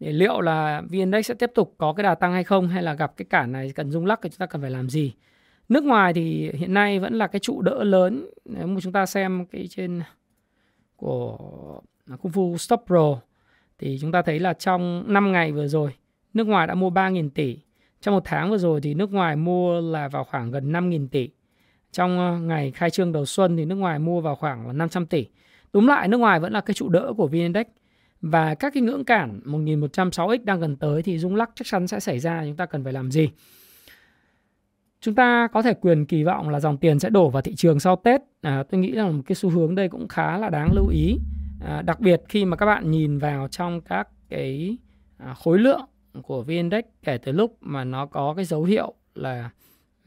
[0.00, 2.82] Để liệu là VN Index sẽ tiếp tục có cái đà tăng hay không hay
[2.82, 5.12] là gặp cái cản này cần rung lắc thì chúng ta cần phải làm gì?
[5.68, 8.26] Nước ngoài thì hiện nay vẫn là cái trụ đỡ lớn.
[8.44, 10.02] Nếu mà chúng ta xem cái trên
[10.96, 11.38] của
[12.06, 13.20] Kung Fu Stop Pro
[13.78, 15.94] thì chúng ta thấy là trong 5 ngày vừa rồi
[16.34, 17.58] nước ngoài đã mua 3.000 tỷ.
[18.00, 21.28] Trong một tháng vừa rồi thì nước ngoài mua là vào khoảng gần 5.000 tỷ.
[21.92, 25.06] Trong ờ, ngày khai trương đầu xuân thì nước ngoài mua vào khoảng là 500
[25.06, 25.26] tỷ.
[25.72, 27.66] Đúng lại nước ngoài vẫn là cái trụ đỡ của VN Index
[28.22, 32.00] và các cái ngưỡng cản 1106x đang gần tới thì rung lắc chắc chắn sẽ
[32.00, 33.30] xảy ra chúng ta cần phải làm gì
[35.00, 37.80] chúng ta có thể quyền kỳ vọng là dòng tiền sẽ đổ vào thị trường
[37.80, 40.68] sau Tết à, tôi nghĩ là một cái xu hướng đây cũng khá là đáng
[40.74, 41.18] lưu ý
[41.64, 44.76] à, đặc biệt khi mà các bạn nhìn vào trong các cái
[45.18, 45.80] à, khối lượng
[46.22, 49.50] của VN-Index kể từ lúc mà nó có cái dấu hiệu là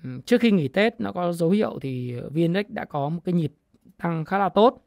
[0.03, 3.33] ừ, trước khi nghỉ Tết nó có dấu hiệu thì VN-Index đã có một cái
[3.33, 3.53] nhịp
[3.97, 4.81] tăng khá là tốt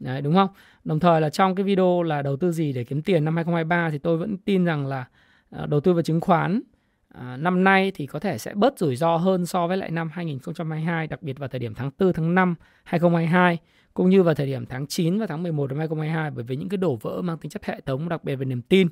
[0.00, 0.48] Đấy, đúng không?
[0.84, 3.90] Đồng thời là trong cái video là đầu tư gì để kiếm tiền năm 2023
[3.90, 5.04] thì tôi vẫn tin rằng là
[5.50, 6.60] à, đầu tư vào chứng khoán
[7.08, 10.10] à, năm nay thì có thể sẽ bớt rủi ro hơn so với lại năm
[10.12, 12.54] 2022, đặc biệt vào thời điểm tháng 4, tháng 5
[12.84, 13.58] 2022
[13.98, 16.68] cũng như vào thời điểm tháng 9 và tháng 11 năm 2022 bởi vì những
[16.68, 18.88] cái đổ vỡ mang tính chất hệ thống đặc biệt về niềm tin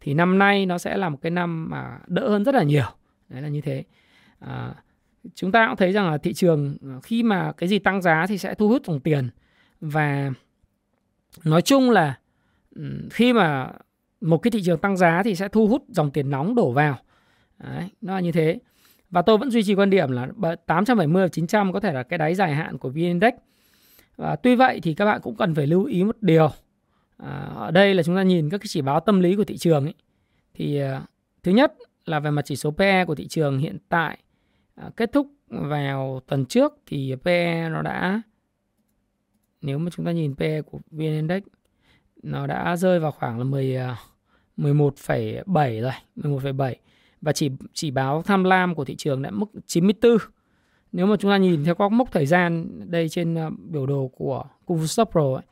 [0.00, 2.84] thì năm nay nó sẽ là một cái năm mà đỡ hơn rất là nhiều.
[3.28, 3.84] Đấy là như thế.
[4.38, 4.74] À,
[5.34, 8.26] chúng ta cũng thấy rằng là thị trường à, khi mà cái gì tăng giá
[8.26, 9.30] thì sẽ thu hút dòng tiền
[9.80, 10.32] và
[11.44, 12.18] nói chung là
[13.10, 13.70] khi mà
[14.20, 16.98] một cái thị trường tăng giá thì sẽ thu hút dòng tiền nóng đổ vào
[17.58, 18.58] Đấy, nó là như thế
[19.10, 20.28] và tôi vẫn duy trì quan điểm là
[20.66, 23.34] 870 900 có thể là cái đáy dài hạn của VN Index
[24.20, 26.50] và tuy vậy thì các bạn cũng cần phải lưu ý một điều.
[27.16, 29.56] À, ở đây là chúng ta nhìn các cái chỉ báo tâm lý của thị
[29.58, 29.94] trường ấy.
[30.54, 31.02] Thì à,
[31.42, 34.18] thứ nhất là về mặt chỉ số PE của thị trường hiện tại
[34.74, 38.22] à, kết thúc vào tuần trước thì PE nó đã
[39.60, 41.42] nếu mà chúng ta nhìn PE của VN Index
[42.22, 43.76] nó đã rơi vào khoảng là 10
[44.56, 46.74] 11,7 à, rồi, 11,7
[47.20, 50.18] và chỉ chỉ báo tham lam của thị trường đã mức 94.
[50.92, 54.10] Nếu mà chúng ta nhìn theo các mốc thời gian đây trên ờ, biểu đồ
[54.16, 55.42] của Kung Fu Stop Pro ấy,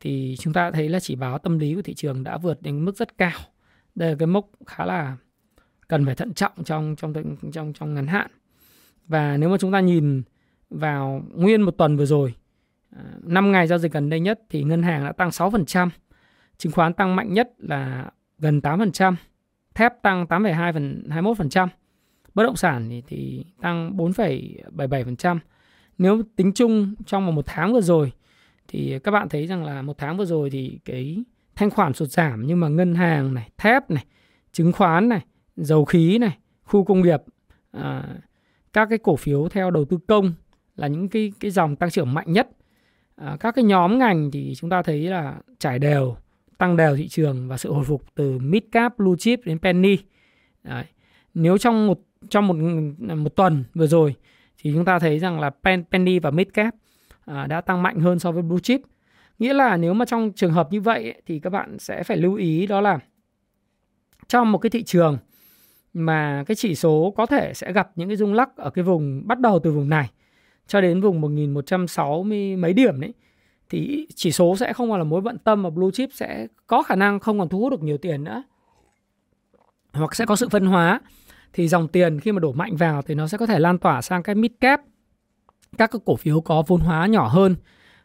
[0.00, 2.84] thì chúng ta thấy là chỉ báo tâm lý của thị trường đã vượt đến
[2.84, 3.38] mức rất cao.
[3.94, 5.16] Đây là cái mốc khá là
[5.88, 7.12] cần phải thận trọng trong trong
[7.52, 8.30] trong trong ngắn hạn.
[9.06, 10.22] Và nếu mà chúng ta nhìn
[10.70, 12.34] vào nguyên một tuần vừa rồi
[12.96, 15.88] ờ, 5 ngày giao dịch gần đây nhất thì ngân hàng đã tăng 6%,
[16.58, 19.14] chứng khoán tăng mạnh nhất là gần 8%,
[19.74, 21.68] thép tăng 8,2
[22.36, 25.38] bất động sản thì, thì tăng 4,77%.
[25.98, 28.12] Nếu tính chung trong một tháng vừa rồi
[28.68, 32.08] thì các bạn thấy rằng là một tháng vừa rồi thì cái thanh khoản sụt
[32.08, 34.04] giảm nhưng mà ngân hàng này, thép này,
[34.52, 35.24] chứng khoán này,
[35.56, 37.22] dầu khí này, khu công nghiệp,
[37.70, 38.04] à,
[38.72, 40.32] các cái cổ phiếu theo đầu tư công
[40.76, 42.48] là những cái cái dòng tăng trưởng mạnh nhất
[43.16, 46.16] à, các cái nhóm ngành thì chúng ta thấy là trải đều
[46.58, 49.98] tăng đều thị trường và sự hồi phục từ mid cap blue chip đến penny
[50.62, 50.84] Đấy.
[51.34, 52.56] nếu trong một trong một
[53.16, 54.14] một tuần vừa rồi
[54.58, 55.50] thì chúng ta thấy rằng là
[55.90, 56.74] penny và midcap
[57.24, 58.80] à, đã tăng mạnh hơn so với blue chip.
[59.38, 62.34] Nghĩa là nếu mà trong trường hợp như vậy thì các bạn sẽ phải lưu
[62.34, 62.98] ý đó là
[64.28, 65.18] trong một cái thị trường
[65.92, 69.26] mà cái chỉ số có thể sẽ gặp những cái rung lắc ở cái vùng
[69.26, 70.10] bắt đầu từ vùng này
[70.66, 73.14] cho đến vùng 1160 mấy điểm đấy
[73.68, 76.82] thì chỉ số sẽ không còn là mối bận tâm và blue chip sẽ có
[76.82, 78.42] khả năng không còn thu hút được nhiều tiền nữa
[79.96, 81.00] hoặc sẽ có sự phân hóa
[81.52, 84.02] thì dòng tiền khi mà đổ mạnh vào thì nó sẽ có thể lan tỏa
[84.02, 84.80] sang cái mid cap.
[85.78, 87.56] Các cái cổ phiếu có vốn hóa nhỏ hơn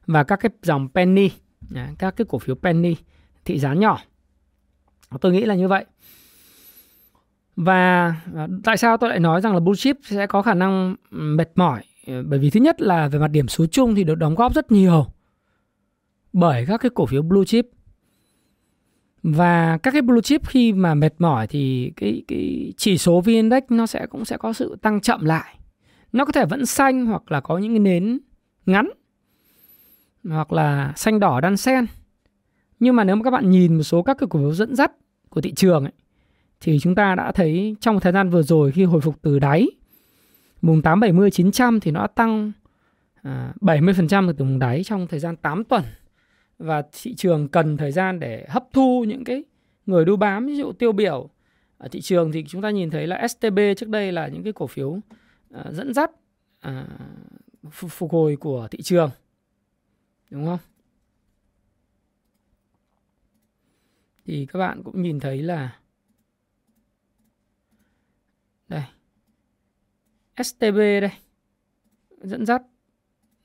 [0.08, 1.30] và các cái dòng penny
[1.76, 2.96] à, các cái cổ phiếu penny,
[3.46, 4.02] thị giá nhỏ.
[5.22, 5.86] Tôi nghĩ là như vậy.
[7.56, 10.96] Và à, tại sao tôi lại nói rằng là blue chip sẽ có khả năng
[11.12, 11.84] mệt mỏi?
[12.08, 14.56] Ừ, bởi vì thứ nhất là về mặt điểm số chung thì được đóng góp
[14.56, 15.06] rất nhiều
[16.34, 17.66] bởi các cái cổ phiếu blue chip
[19.24, 23.28] và các cái blue chip khi mà mệt mỏi thì cái cái chỉ số VN
[23.28, 25.58] Index nó sẽ cũng sẽ có sự tăng chậm lại.
[26.12, 28.20] Nó có thể vẫn xanh hoặc là có những cái nến
[28.66, 28.90] ngắn
[30.24, 31.86] hoặc là xanh đỏ đan sen.
[32.80, 34.92] Nhưng mà nếu mà các bạn nhìn một số các cái cổ phiếu dẫn dắt
[35.30, 35.94] của thị trường ấy,
[36.62, 39.68] thì chúng ta đã thấy trong thời gian vừa rồi khi hồi phục từ đáy
[40.62, 42.52] Mùng 8 70 900 thì nó tăng
[43.24, 45.84] à, 70% từ vùng đáy trong thời gian 8 tuần.
[46.62, 49.44] Và thị trường cần thời gian để hấp thu những cái
[49.86, 51.30] người đu bám, ví dụ tiêu biểu
[51.78, 54.54] ở thị trường thì chúng ta nhìn thấy là STB trước đây là những cái
[54.54, 55.00] cổ phiếu
[55.50, 56.12] ờ, dẫn dắt
[56.60, 56.88] ờ,
[57.72, 59.10] phục hồi của thị trường.
[60.30, 60.60] Đúng không?
[64.26, 65.80] Thì các bạn cũng nhìn thấy là
[68.68, 68.84] đây
[70.44, 71.12] STB đây,
[72.22, 72.62] dẫn dắt,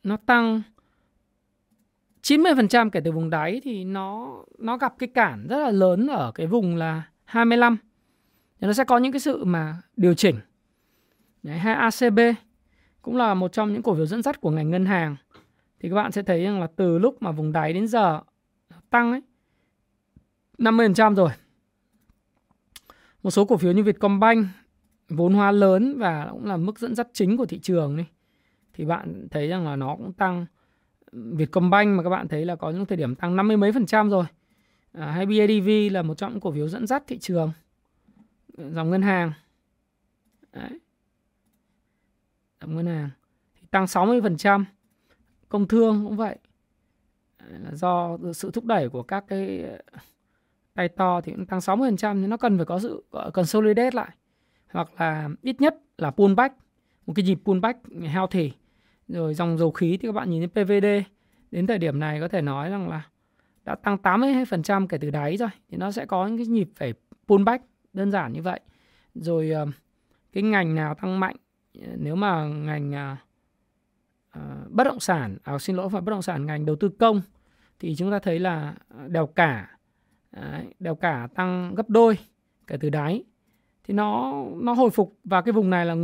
[0.03, 0.63] nó tăng
[2.29, 6.33] 90% kể từ vùng đáy thì nó nó gặp cái cản rất là lớn ở
[6.35, 7.77] cái vùng là 25.
[8.61, 10.37] Thì nó sẽ có những cái sự mà điều chỉnh.
[11.43, 12.21] Đấy, hay ACB
[13.03, 15.17] cũng là một trong những cổ phiếu dẫn dắt của ngành ngân hàng.
[15.81, 18.21] Thì các bạn sẽ thấy rằng là từ lúc mà vùng đáy đến giờ
[18.91, 19.23] tăng ấy
[20.59, 21.31] 50% rồi.
[23.23, 24.47] Một số cổ phiếu như Vietcombank
[25.09, 28.05] vốn hóa lớn và cũng là mức dẫn dắt chính của thị trường đi
[28.75, 30.47] thì bạn thấy rằng là nó cũng tăng
[31.17, 34.11] Vietcombank mà các bạn thấy là có những thời điểm tăng 50 mấy phần trăm
[34.11, 34.25] rồi.
[34.93, 37.53] À, hay BIDV là một trong những cổ phiếu dẫn dắt thị trường
[38.57, 39.33] ờ, dòng ngân hàng.
[40.53, 40.81] Đấy.
[42.61, 43.11] Dòng ngân hàng
[43.55, 44.65] thì tăng 60%.
[45.49, 46.39] Công thương cũng vậy.
[47.39, 49.99] Là do sự thúc đẩy của các cái ờ,
[50.75, 54.11] tay to thì cũng tăng 60% nhưng nó cần phải có sự consolidate lại
[54.71, 56.57] hoặc là ít nhất là pullback
[57.07, 58.53] một cái nhịp pullback healthy
[59.09, 60.87] rồi dòng dầu khí thì các bạn nhìn thấy PVD
[61.51, 63.03] đến thời điểm này có thể nói rằng là
[63.65, 66.95] đã tăng 82% kể từ đáy rồi thì nó sẽ có những cái nhịp phải
[67.27, 68.61] pullback đơn giản như vậy.
[69.15, 69.67] Rồi ờ,
[70.33, 71.37] cái ngành nào tăng mạnh
[71.81, 72.93] ờ, nếu mà ngành
[74.35, 74.39] uh,
[74.71, 77.21] bất động sản à, xin lỗi phải bất động sản ngành đầu tư công
[77.79, 78.75] thì chúng ta thấy là
[79.09, 79.77] đèo cả
[80.79, 82.19] đèo cả tăng gấp đôi
[82.67, 83.25] kể từ đáy
[83.87, 85.97] thì nó nó hồi phục và cái vùng này là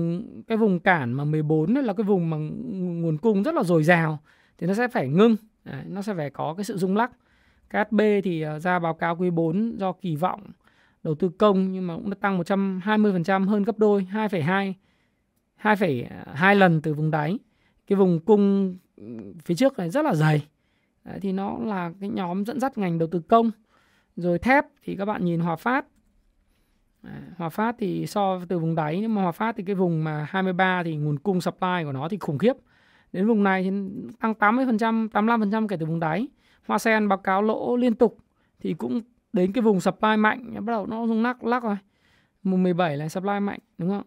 [0.46, 2.36] cái vùng cản mà 14 là cái vùng mà
[2.72, 4.18] nguồn cung rất là dồi dào.
[4.58, 5.36] Thì nó sẽ phải ngưng.
[5.64, 7.10] Đấy, nó sẽ phải có cái sự rung lắc.
[7.70, 10.40] KSB thì ờ, ra báo cáo quý 4 do kỳ vọng
[11.02, 14.72] đầu tư công nhưng mà cũng đã tăng 120% hơn gấp đôi 2,2
[15.62, 17.38] 2,2 lần từ vùng đáy.
[17.86, 18.76] Cái vùng cung
[19.44, 20.48] phía trước này rất là dày.
[21.04, 23.50] Đấy, thì nó là cái nhóm dẫn dắt ngành đầu tư công.
[24.16, 25.86] Rồi thép thì các bạn nhìn Hòa Phát.
[27.02, 27.22] À.
[27.36, 30.26] Hòa Phát thì so từ vùng đáy nhưng mà Hòa Phát thì cái vùng mà
[30.30, 32.52] 23 thì nguồn cung supply của nó thì khủng khiếp.
[33.12, 33.70] Đến vùng này thì
[34.20, 36.28] tăng 80%, 85% kể từ vùng đáy.
[36.66, 38.18] Hoa Sen báo cáo lỗ liên tục
[38.60, 39.00] thì cũng
[39.32, 41.76] đến cái vùng supply mạnh bắt đầu nó rung lắc lắc rồi.
[42.42, 44.02] Mùng 17 là supply mạnh đúng không?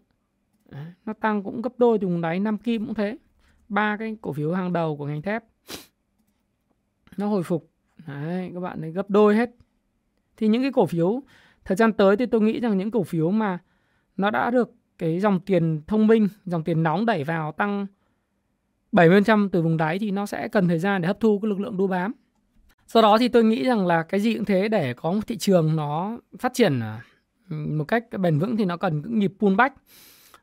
[1.05, 3.17] Nó tăng cũng gấp đôi từ vùng đáy, Nam Kim cũng thế.
[3.69, 5.43] Ba cái cổ phiếu hàng đầu của ngành thép
[7.17, 7.69] nó hồi phục.
[8.07, 9.49] Đấy, các bạn thấy gấp đôi hết.
[10.37, 11.21] Thì những cái cổ phiếu
[11.65, 13.59] thời gian tới thì tôi nghĩ rằng những cổ phiếu mà
[14.17, 17.87] nó đã được cái dòng tiền thông minh, dòng tiền nóng đẩy vào tăng
[18.91, 21.59] 70% từ vùng đáy thì nó sẽ cần thời gian để hấp thu cái lực
[21.59, 22.11] lượng đu bám.
[22.87, 25.37] Do đó thì tôi nghĩ rằng là cái gì cũng thế để có một thị
[25.37, 27.05] trường nó phát triển à,
[27.49, 29.75] một cách bền vững thì nó cần những nhịp pullback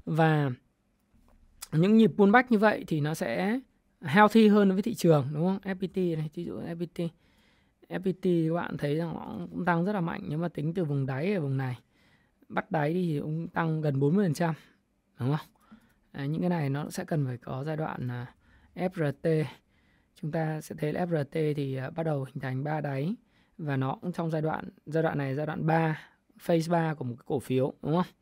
[0.05, 0.51] và
[1.73, 3.61] những nhịp pullback như vậy thì nó sẽ
[4.01, 5.75] healthy hơn với thị trường đúng không?
[5.75, 7.09] FPT này, ví dụ FPT
[7.93, 10.85] FPT các bạn thấy rằng nó cũng tăng rất là mạnh nếu mà tính từ
[10.85, 11.79] vùng đáy ở vùng này
[12.49, 14.53] bắt đáy đi thì cũng tăng gần 40%
[15.19, 15.47] đúng không?
[16.13, 18.35] À, những cái này nó sẽ cần phải có giai đoạn à,
[18.85, 19.45] uh, FRT
[20.15, 23.15] chúng ta sẽ thấy là FRT thì uh, bắt đầu hình thành ba đáy
[23.59, 26.01] và nó cũng trong giai đoạn giai đoạn này giai đoạn 3
[26.39, 28.15] phase 3 của một cái cổ phiếu đúng không?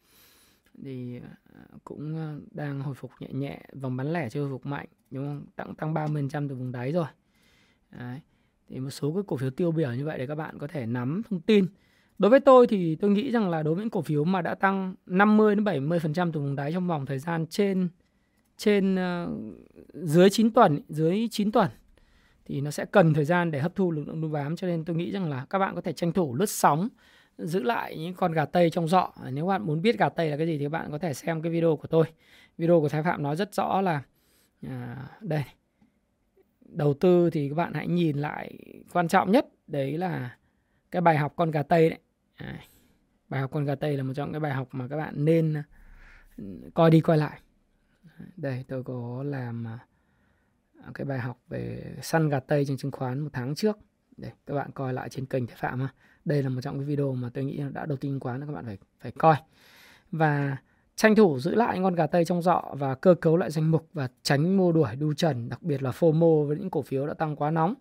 [0.85, 4.88] Thì uh, cũng đang hồi phục nhẹ nhẹ vòng bán lẻ chưa hồi phục mạnh
[5.11, 5.46] đúng không?
[5.56, 7.06] Tăng tăng 30% từ vùng đáy rồi.
[7.90, 8.20] Đấy
[8.70, 10.87] thì một số cái cổ phiếu tiêu biểu như vậy để các bạn có thể
[10.87, 11.66] nắm thông tin.
[12.18, 14.54] Đối với tôi thì tôi nghĩ rằng là đối với những cổ phiếu mà đã
[14.54, 17.88] tăng 50 đến 70% từ vùng đáy trong vòng thời gian trên
[18.56, 19.30] trên uh,
[19.92, 21.68] dưới 9 tuần, dưới 9 tuần
[22.44, 24.85] thì nó sẽ cần thời gian để hấp thu lực lượng đu bám cho nên
[24.85, 26.88] tôi nghĩ rằng là các bạn có thể tranh thủ lướt sóng
[27.38, 29.12] giữ lại những con gà tây trong giọ.
[29.33, 31.42] Nếu bạn muốn biết gà tây là cái gì thì các bạn có thể xem
[31.42, 32.04] cái video của tôi.
[32.59, 34.02] Video của Thái Phạm nói rất rõ là
[34.62, 35.42] à, đây
[36.72, 38.59] đầu tư thì các bạn hãy nhìn lại
[38.92, 40.37] quan trọng nhất đấy là
[40.90, 41.98] cái bài học con gà tây đấy
[42.35, 42.61] à,
[43.28, 45.62] bài học con gà tây là một trong cái bài học mà các bạn nên
[46.37, 47.40] ừ, coi đi coi lại
[48.37, 49.78] đây tôi có làm à,
[50.94, 53.78] cái bài học về săn gà tây trên chứng khoán một tháng trước
[54.16, 55.88] để các bạn coi lại trên kênh Thái Phạm ha.
[56.24, 58.52] Đây là một trong cái video mà tôi nghĩ đã đầu tư chứng khoán các
[58.52, 59.37] bạn phải phải coi.
[60.12, 60.56] Và
[61.00, 63.70] tranh thủ giữ lại những con gà tây trong giọ và cơ cấu lại danh
[63.70, 67.06] mục và tránh mua đuổi đu trần đặc biệt là FOMO với những cổ phiếu
[67.06, 67.74] đã tăng quá nóng.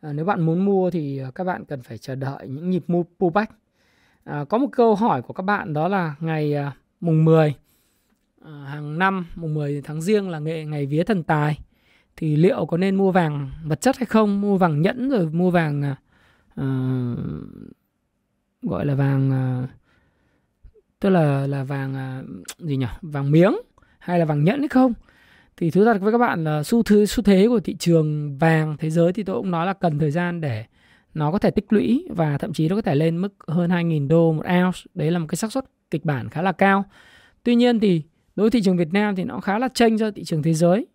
[0.00, 2.84] À, nếu bạn muốn mua thì à, các bạn cần phải chờ đợi những nhịp
[2.86, 3.52] mua pullback.
[4.24, 7.54] À, có một câu hỏi của các bạn đó là ngày à, mùng 10
[8.44, 11.58] à, hàng năm mùng 10 tháng riêng là ngày ngày vía thần tài.
[12.16, 14.40] Thì liệu có nên mua vàng vật chất hay không?
[14.40, 15.96] Mua vàng nhẫn rồi mua vàng à,
[16.54, 16.66] à
[18.62, 19.68] gọi là vàng à,
[21.00, 22.22] tức là là vàng à,
[22.58, 22.86] gì nhỉ?
[23.02, 23.56] Vàng miếng
[23.98, 24.92] hay là vàng nhẫn hay không?
[25.56, 28.76] Thì thú thật với các bạn là xu thế xu thế của thị trường vàng
[28.78, 30.64] thế giới thì tôi cũng nói là cần thời gian để
[31.14, 34.08] nó có thể tích lũy và thậm chí nó có thể lên mức hơn 2.000
[34.08, 34.78] đô một ounce.
[34.94, 36.84] Đấy là một cái xác suất kịch bản khá là cao.
[37.42, 38.02] Tuy nhiên thì
[38.36, 40.54] đối với thị trường Việt Nam thì nó khá là chênh cho thị trường thế
[40.54, 40.86] giới.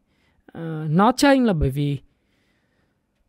[0.58, 1.98] Uh, nó chênh là bởi vì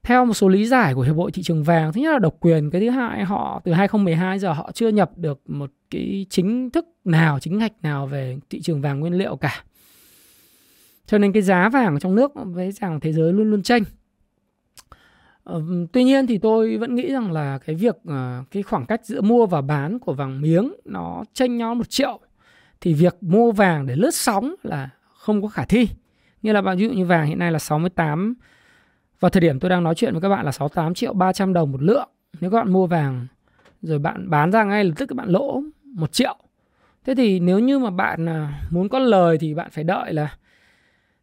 [0.05, 2.37] theo một số lý giải của hiệp hội thị trường vàng thứ nhất là độc
[2.41, 6.71] quyền cái thứ hai họ từ 2012 giờ họ chưa nhập được một cái chính
[6.71, 9.65] thức nào chính ngạch nào về thị trường vàng nguyên liệu cả
[11.07, 13.83] cho nên cái giá vàng ở trong nước với vàng thế giới luôn luôn tranh
[15.45, 15.63] Ờ,
[15.93, 19.21] tuy nhiên thì tôi vẫn nghĩ rằng là cái việc ờ, cái khoảng cách giữa
[19.21, 22.21] mua và bán của vàng miếng nó chênh nhau một triệu
[22.81, 25.89] thì việc mua vàng để lướt sóng là không có khả thi.
[26.43, 28.35] Như là ví dụ như vàng hiện nay là 68
[29.21, 31.73] và thời điểm tôi đang nói chuyện với các bạn là 68 triệu 300 đồng
[31.73, 32.09] một lượng.
[32.41, 33.27] Nếu các bạn mua vàng,
[33.83, 36.37] rồi bạn bán ra ngay lập tức các bạn lỗ một triệu.
[37.05, 40.37] Thế thì nếu như mà bạn à, muốn có lời thì bạn phải đợi là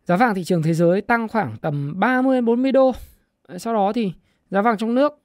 [0.05, 2.91] giá vàng thị trường thế giới tăng khoảng tầm 30 40 đô.
[3.57, 4.13] Sau đó thì
[4.49, 5.21] giá vàng trong nước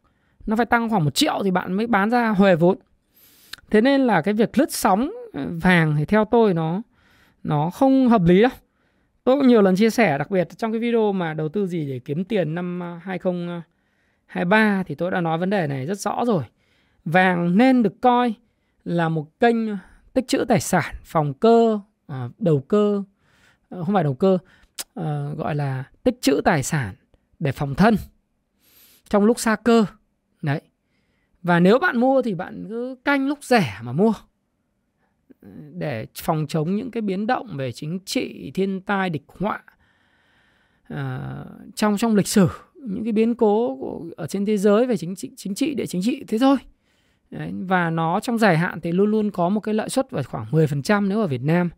[0.46, 2.79] nó phải tăng khoảng một triệu thì bạn mới bán ra huề vốn.
[3.70, 6.83] Thế nên là cái việc lướt sóng à, vàng thì theo tôi nó
[7.42, 8.50] nó không hợp lý đâu.
[9.27, 11.87] Tôi cũng nhiều lần chia sẻ đặc biệt trong cái video mà đầu tư gì
[11.89, 15.99] để kiếm tiền năm à, 2023 à, thì tôi đã nói vấn đề này rất
[15.99, 16.45] rõ rồi.
[17.05, 18.35] Vàng nên được coi
[18.85, 19.57] là một kênh
[20.12, 23.03] tích trữ tài sản, phòng cơ, à, đầu cơ,
[23.69, 24.39] ờ, không phải đầu cơ,
[24.95, 26.95] ờ, gọi là tích trữ tài sản
[27.39, 27.97] để phòng thân
[29.09, 29.85] trong lúc xa cơ.
[30.43, 30.61] Đấy.
[31.43, 34.12] Và nếu bạn mua thì bạn cứ canh lúc rẻ mà mua
[35.72, 39.62] để phòng chống những cái biến động về chính trị, thiên tai, địch họa
[40.88, 41.31] à,
[41.75, 45.16] trong trong lịch sử những cái biến cố của, ở trên thế giới về chính
[45.16, 46.57] trị, chính trị địa chính trị thế thôi.
[47.31, 50.22] Đấy, và nó trong dài hạn thì luôn luôn có một cái lợi suất vào
[50.22, 51.70] khoảng 10% nếu ở Việt Nam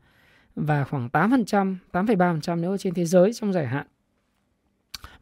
[0.57, 3.87] và khoảng 8%, 8,3% nếu ở trên thế giới trong dài hạn.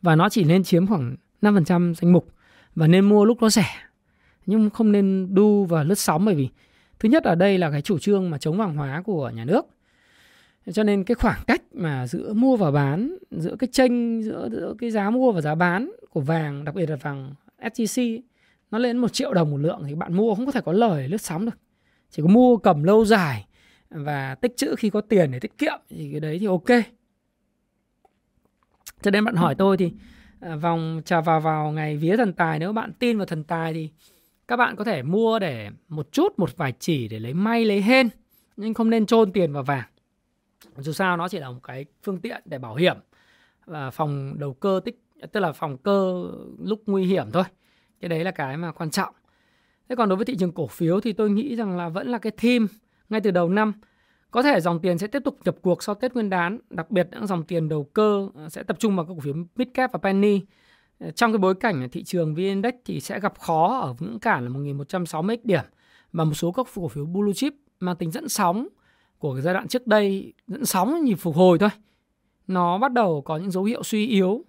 [0.02, 2.28] Và nó chỉ nên chiếm khoảng 5% danh mục
[2.74, 3.66] và nên mua lúc nó rẻ.
[4.46, 6.48] Nhưng không nên đu và lướt sóng bởi vì
[6.98, 9.66] thứ nhất ở đây là cái chủ trương mà chống vàng hóa của nhà nước.
[10.72, 14.74] Cho nên cái khoảng cách mà giữa mua và bán, giữa cái tranh giữa giữa
[14.78, 18.20] cái giá mua và giá bán của vàng, đặc biệt là vàng SJC
[18.70, 21.08] nó lên một triệu đồng một lượng thì bạn mua không có thể có lời
[21.08, 21.58] lướt sóng được
[22.10, 23.46] chỉ có mua cầm lâu dài
[23.90, 26.84] và tích trữ khi có tiền để tiết kiệm thì cái đấy thì ok
[29.02, 29.92] cho nên bạn hỏi tôi thì
[30.40, 33.72] à, vòng trà vào vào ngày vía thần tài nếu bạn tin vào thần tài
[33.74, 33.90] thì
[34.48, 37.82] các bạn có thể mua để một chút một vài chỉ để lấy may lấy
[37.82, 38.08] hên
[38.56, 39.88] nhưng không nên chôn tiền vào vàng.
[40.76, 42.96] Dù sao nó chỉ là một cái phương tiện để bảo hiểm
[43.66, 46.24] và phòng đầu cơ tích tức là phòng cơ
[46.58, 47.44] lúc nguy hiểm thôi.
[48.00, 49.14] Cái đấy là cái mà quan trọng.
[49.88, 52.18] Thế còn đối với thị trường cổ phiếu thì tôi nghĩ rằng là vẫn là
[52.18, 52.66] cái theme
[53.08, 53.72] ngay từ đầu năm.
[54.30, 57.08] Có thể dòng tiền sẽ tiếp tục nhập cuộc sau Tết Nguyên đán, đặc biệt
[57.12, 60.40] những dòng tiền đầu cơ sẽ tập trung vào các cổ phiếu midcap và penny.
[61.14, 64.44] Trong cái bối cảnh thị trường VN Index thì sẽ gặp khó ở ngưỡng cản
[64.44, 65.64] là 1160 điểm
[66.12, 68.68] và một số các cổ phiếu blue chip mang tính dẫn sóng
[69.18, 71.70] của cái giai đoạn trước đây dẫn sóng nhịp phục hồi thôi.
[72.46, 74.44] Nó bắt đầu có những dấu hiệu suy yếu,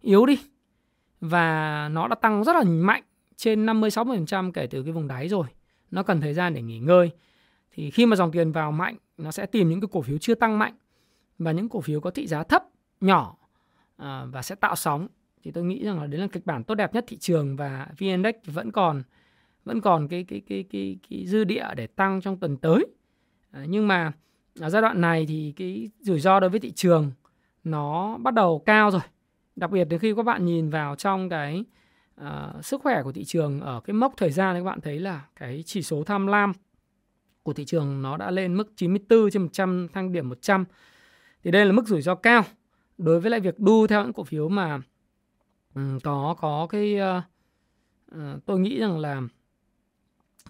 [0.00, 0.38] yếu đi
[1.20, 3.02] và nó đã tăng rất là mạnh
[3.36, 5.46] trên 50 60% kể từ cái vùng đáy rồi.
[5.90, 7.10] Nó cần thời gian để nghỉ ngơi.
[7.70, 10.34] Thì khi mà dòng tiền vào mạnh, nó sẽ tìm những cái cổ phiếu chưa
[10.34, 10.74] tăng mạnh
[11.38, 12.64] và những cổ phiếu có thị giá thấp,
[13.00, 13.36] nhỏ
[13.96, 15.08] à, và sẽ tạo sóng.
[15.46, 17.86] Thì tôi nghĩ rằng là đấy là kịch bản tốt đẹp nhất thị trường và
[17.98, 19.02] VN Index vẫn còn
[19.64, 22.86] vẫn còn cái cái cái cái cái dư địa để tăng trong tuần tới.
[23.50, 24.12] À, nhưng mà
[24.60, 27.12] ở giai đoạn này thì cái rủi ro đối với thị trường
[27.64, 29.00] nó bắt đầu cao rồi
[29.56, 31.64] đặc biệt đến khi các bạn nhìn vào trong cái
[32.20, 35.00] uh, sức khỏe của thị trường ở cái mốc thời gian thì các bạn thấy
[35.00, 36.52] là cái chỉ số tham lam
[37.42, 40.64] của thị trường nó đã lên mức 94 trên 100 thang điểm 100
[41.44, 42.44] thì đây là mức rủi ro cao
[42.98, 44.80] đối với lại việc đu theo những cổ phiếu mà
[45.76, 47.22] Ừ, có có cái uh,
[48.14, 49.22] uh, tôi nghĩ rằng là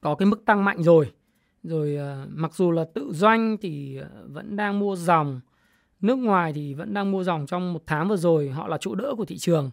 [0.00, 1.12] có cái mức tăng mạnh rồi.
[1.62, 5.40] Rồi uh, mặc dù là tự doanh thì vẫn đang mua dòng
[6.00, 8.94] nước ngoài thì vẫn đang mua dòng trong một tháng vừa rồi họ là trụ
[8.94, 9.70] đỡ của thị trường.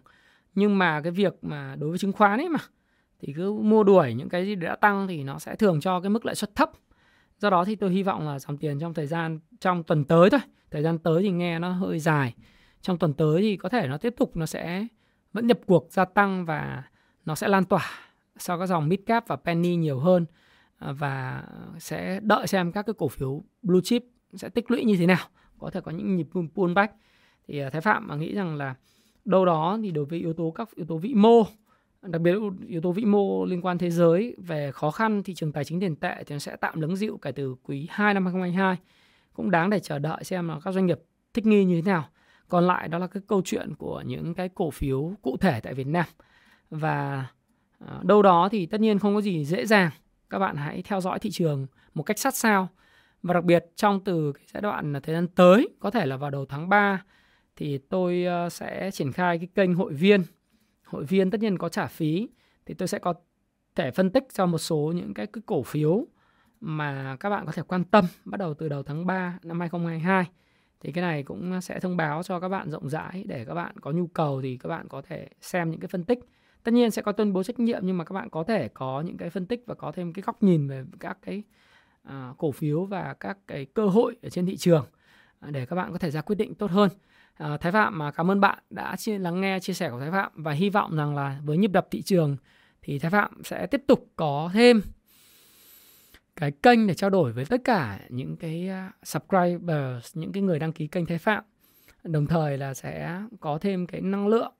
[0.54, 2.58] Nhưng mà cái việc mà đối với chứng khoán ấy mà
[3.20, 6.10] thì cứ mua đuổi những cái gì đã tăng thì nó sẽ thường cho cái
[6.10, 6.70] mức lãi suất thấp.
[7.38, 10.30] Do đó thì tôi hy vọng là dòng tiền trong thời gian trong tuần tới
[10.30, 10.40] thôi.
[10.70, 12.34] Thời gian tới thì nghe nó hơi dài.
[12.80, 14.86] Trong tuần tới thì có thể nó tiếp tục nó sẽ
[15.34, 16.82] vẫn nhập cuộc, gia tăng và
[17.24, 17.90] nó sẽ lan tỏa
[18.36, 20.26] sau các dòng mid cap và penny nhiều hơn
[20.78, 21.44] à, và
[21.78, 24.04] sẽ đợi xem các cái cổ phiếu blue chip
[24.34, 25.26] sẽ tích lũy như thế nào.
[25.58, 26.94] Có thể có những nhịp pullback
[27.48, 28.74] thì à, Thái Phạm nghĩ rằng là
[29.24, 31.42] đâu đó thì đối với yếu tố các yếu tố vĩ mô,
[32.02, 32.34] đặc biệt
[32.66, 35.80] yếu tố vĩ mô liên quan thế giới về khó khăn, thị trường tài chính
[35.80, 38.76] tiền tệ thì nó sẽ tạm lắng dịu kể từ quý 2 năm 2022
[39.32, 41.00] cũng đáng để chờ đợi xem là các doanh nghiệp
[41.34, 42.08] thích nghi như thế nào
[42.48, 45.74] còn lại đó là cái câu chuyện của những cái cổ phiếu cụ thể tại
[45.74, 46.06] Việt Nam
[46.70, 47.26] và
[47.78, 49.90] ờ, đâu đó thì tất nhiên không có gì dễ dàng
[50.30, 52.68] các bạn hãy theo dõi thị trường một cách sát sao
[53.24, 56.30] và đặc biệt trong từ cái giai đoạn thời gian tới, có thể là vào
[56.30, 57.04] đầu tháng 3
[57.56, 60.22] thì tôi ờ, sẽ triển khai cái kênh hội viên.
[60.84, 62.28] Hội viên tất nhiên có trả phí
[62.66, 63.14] thì tôi sẽ có
[63.74, 66.06] thể phân tích cho một số những cái, cái cổ phiếu
[66.60, 70.24] mà các bạn có thể quan tâm bắt đầu từ đầu tháng 3 năm 2022.
[70.84, 73.74] Thì cái này cũng sẽ thông báo cho các bạn rộng rãi để các bạn
[73.80, 76.18] có nhu cầu thì các bạn có thể xem những cái phân tích.
[76.62, 79.00] Tất nhiên sẽ có tuyên bố trách nhiệm nhưng mà các bạn có thể có
[79.00, 81.42] những cái phân tích và có thêm cái góc nhìn về các cái
[82.02, 84.86] à, cổ phiếu và các cái cơ hội ở trên thị trường
[85.40, 86.90] à, để các bạn có thể ra quyết định tốt hơn.
[87.34, 90.10] À, Thái Phạm mà cảm ơn bạn đã chia, lắng nghe chia sẻ của Thái
[90.10, 92.36] Phạm và hy vọng rằng là với nhịp đập thị trường
[92.82, 94.82] thì Thái Phạm sẽ tiếp tục có thêm
[96.36, 100.58] cái kênh để trao đổi với tất cả những cái à, subscribers, những cái người
[100.58, 101.44] đăng ký kênh Thái Phạm.
[102.04, 104.52] Đồng thời là sẽ có thêm cái năng lượng,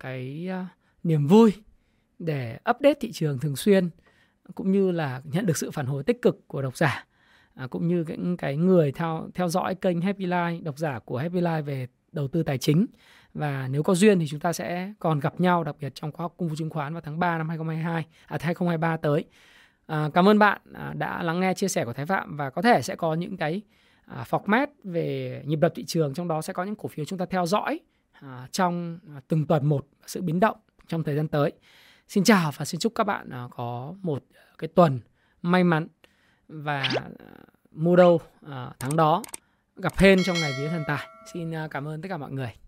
[0.00, 0.68] cái à,
[1.02, 1.52] niềm vui
[2.18, 3.90] để update thị trường thường xuyên
[4.54, 7.06] cũng như là nhận được sự phản hồi tích cực của độc giả
[7.54, 11.18] à, cũng như những cái người theo theo dõi kênh Happy Life, độc giả của
[11.18, 12.86] Happy Life về đầu tư tài chính
[13.34, 16.24] và nếu có duyên thì chúng ta sẽ còn gặp nhau đặc biệt trong khóa
[16.24, 19.24] học công vụ chứng khoán vào tháng 3 năm 2022 à 2023 tới.
[19.86, 22.62] À, cảm ơn bạn à, đã lắng nghe chia sẻ của Thái Phạm và có
[22.62, 23.62] thể sẽ có những cái
[24.06, 27.18] à, format về nhịp đập thị trường trong đó sẽ có những cổ phiếu chúng
[27.18, 27.80] ta theo dõi
[28.12, 30.56] à, trong à, từng tuần một sự biến động
[30.88, 31.52] trong thời gian tới.
[32.08, 34.24] Xin chào và xin chúc các bạn à, có một
[34.58, 35.00] cái tuần
[35.42, 35.88] may mắn
[36.48, 37.02] và à,
[37.70, 38.20] mua đâu
[38.50, 39.22] à, tháng đó
[39.76, 41.06] gặp hên trong ngày vía thần tài.
[41.32, 42.63] Xin à, cảm ơn tất cả mọi người.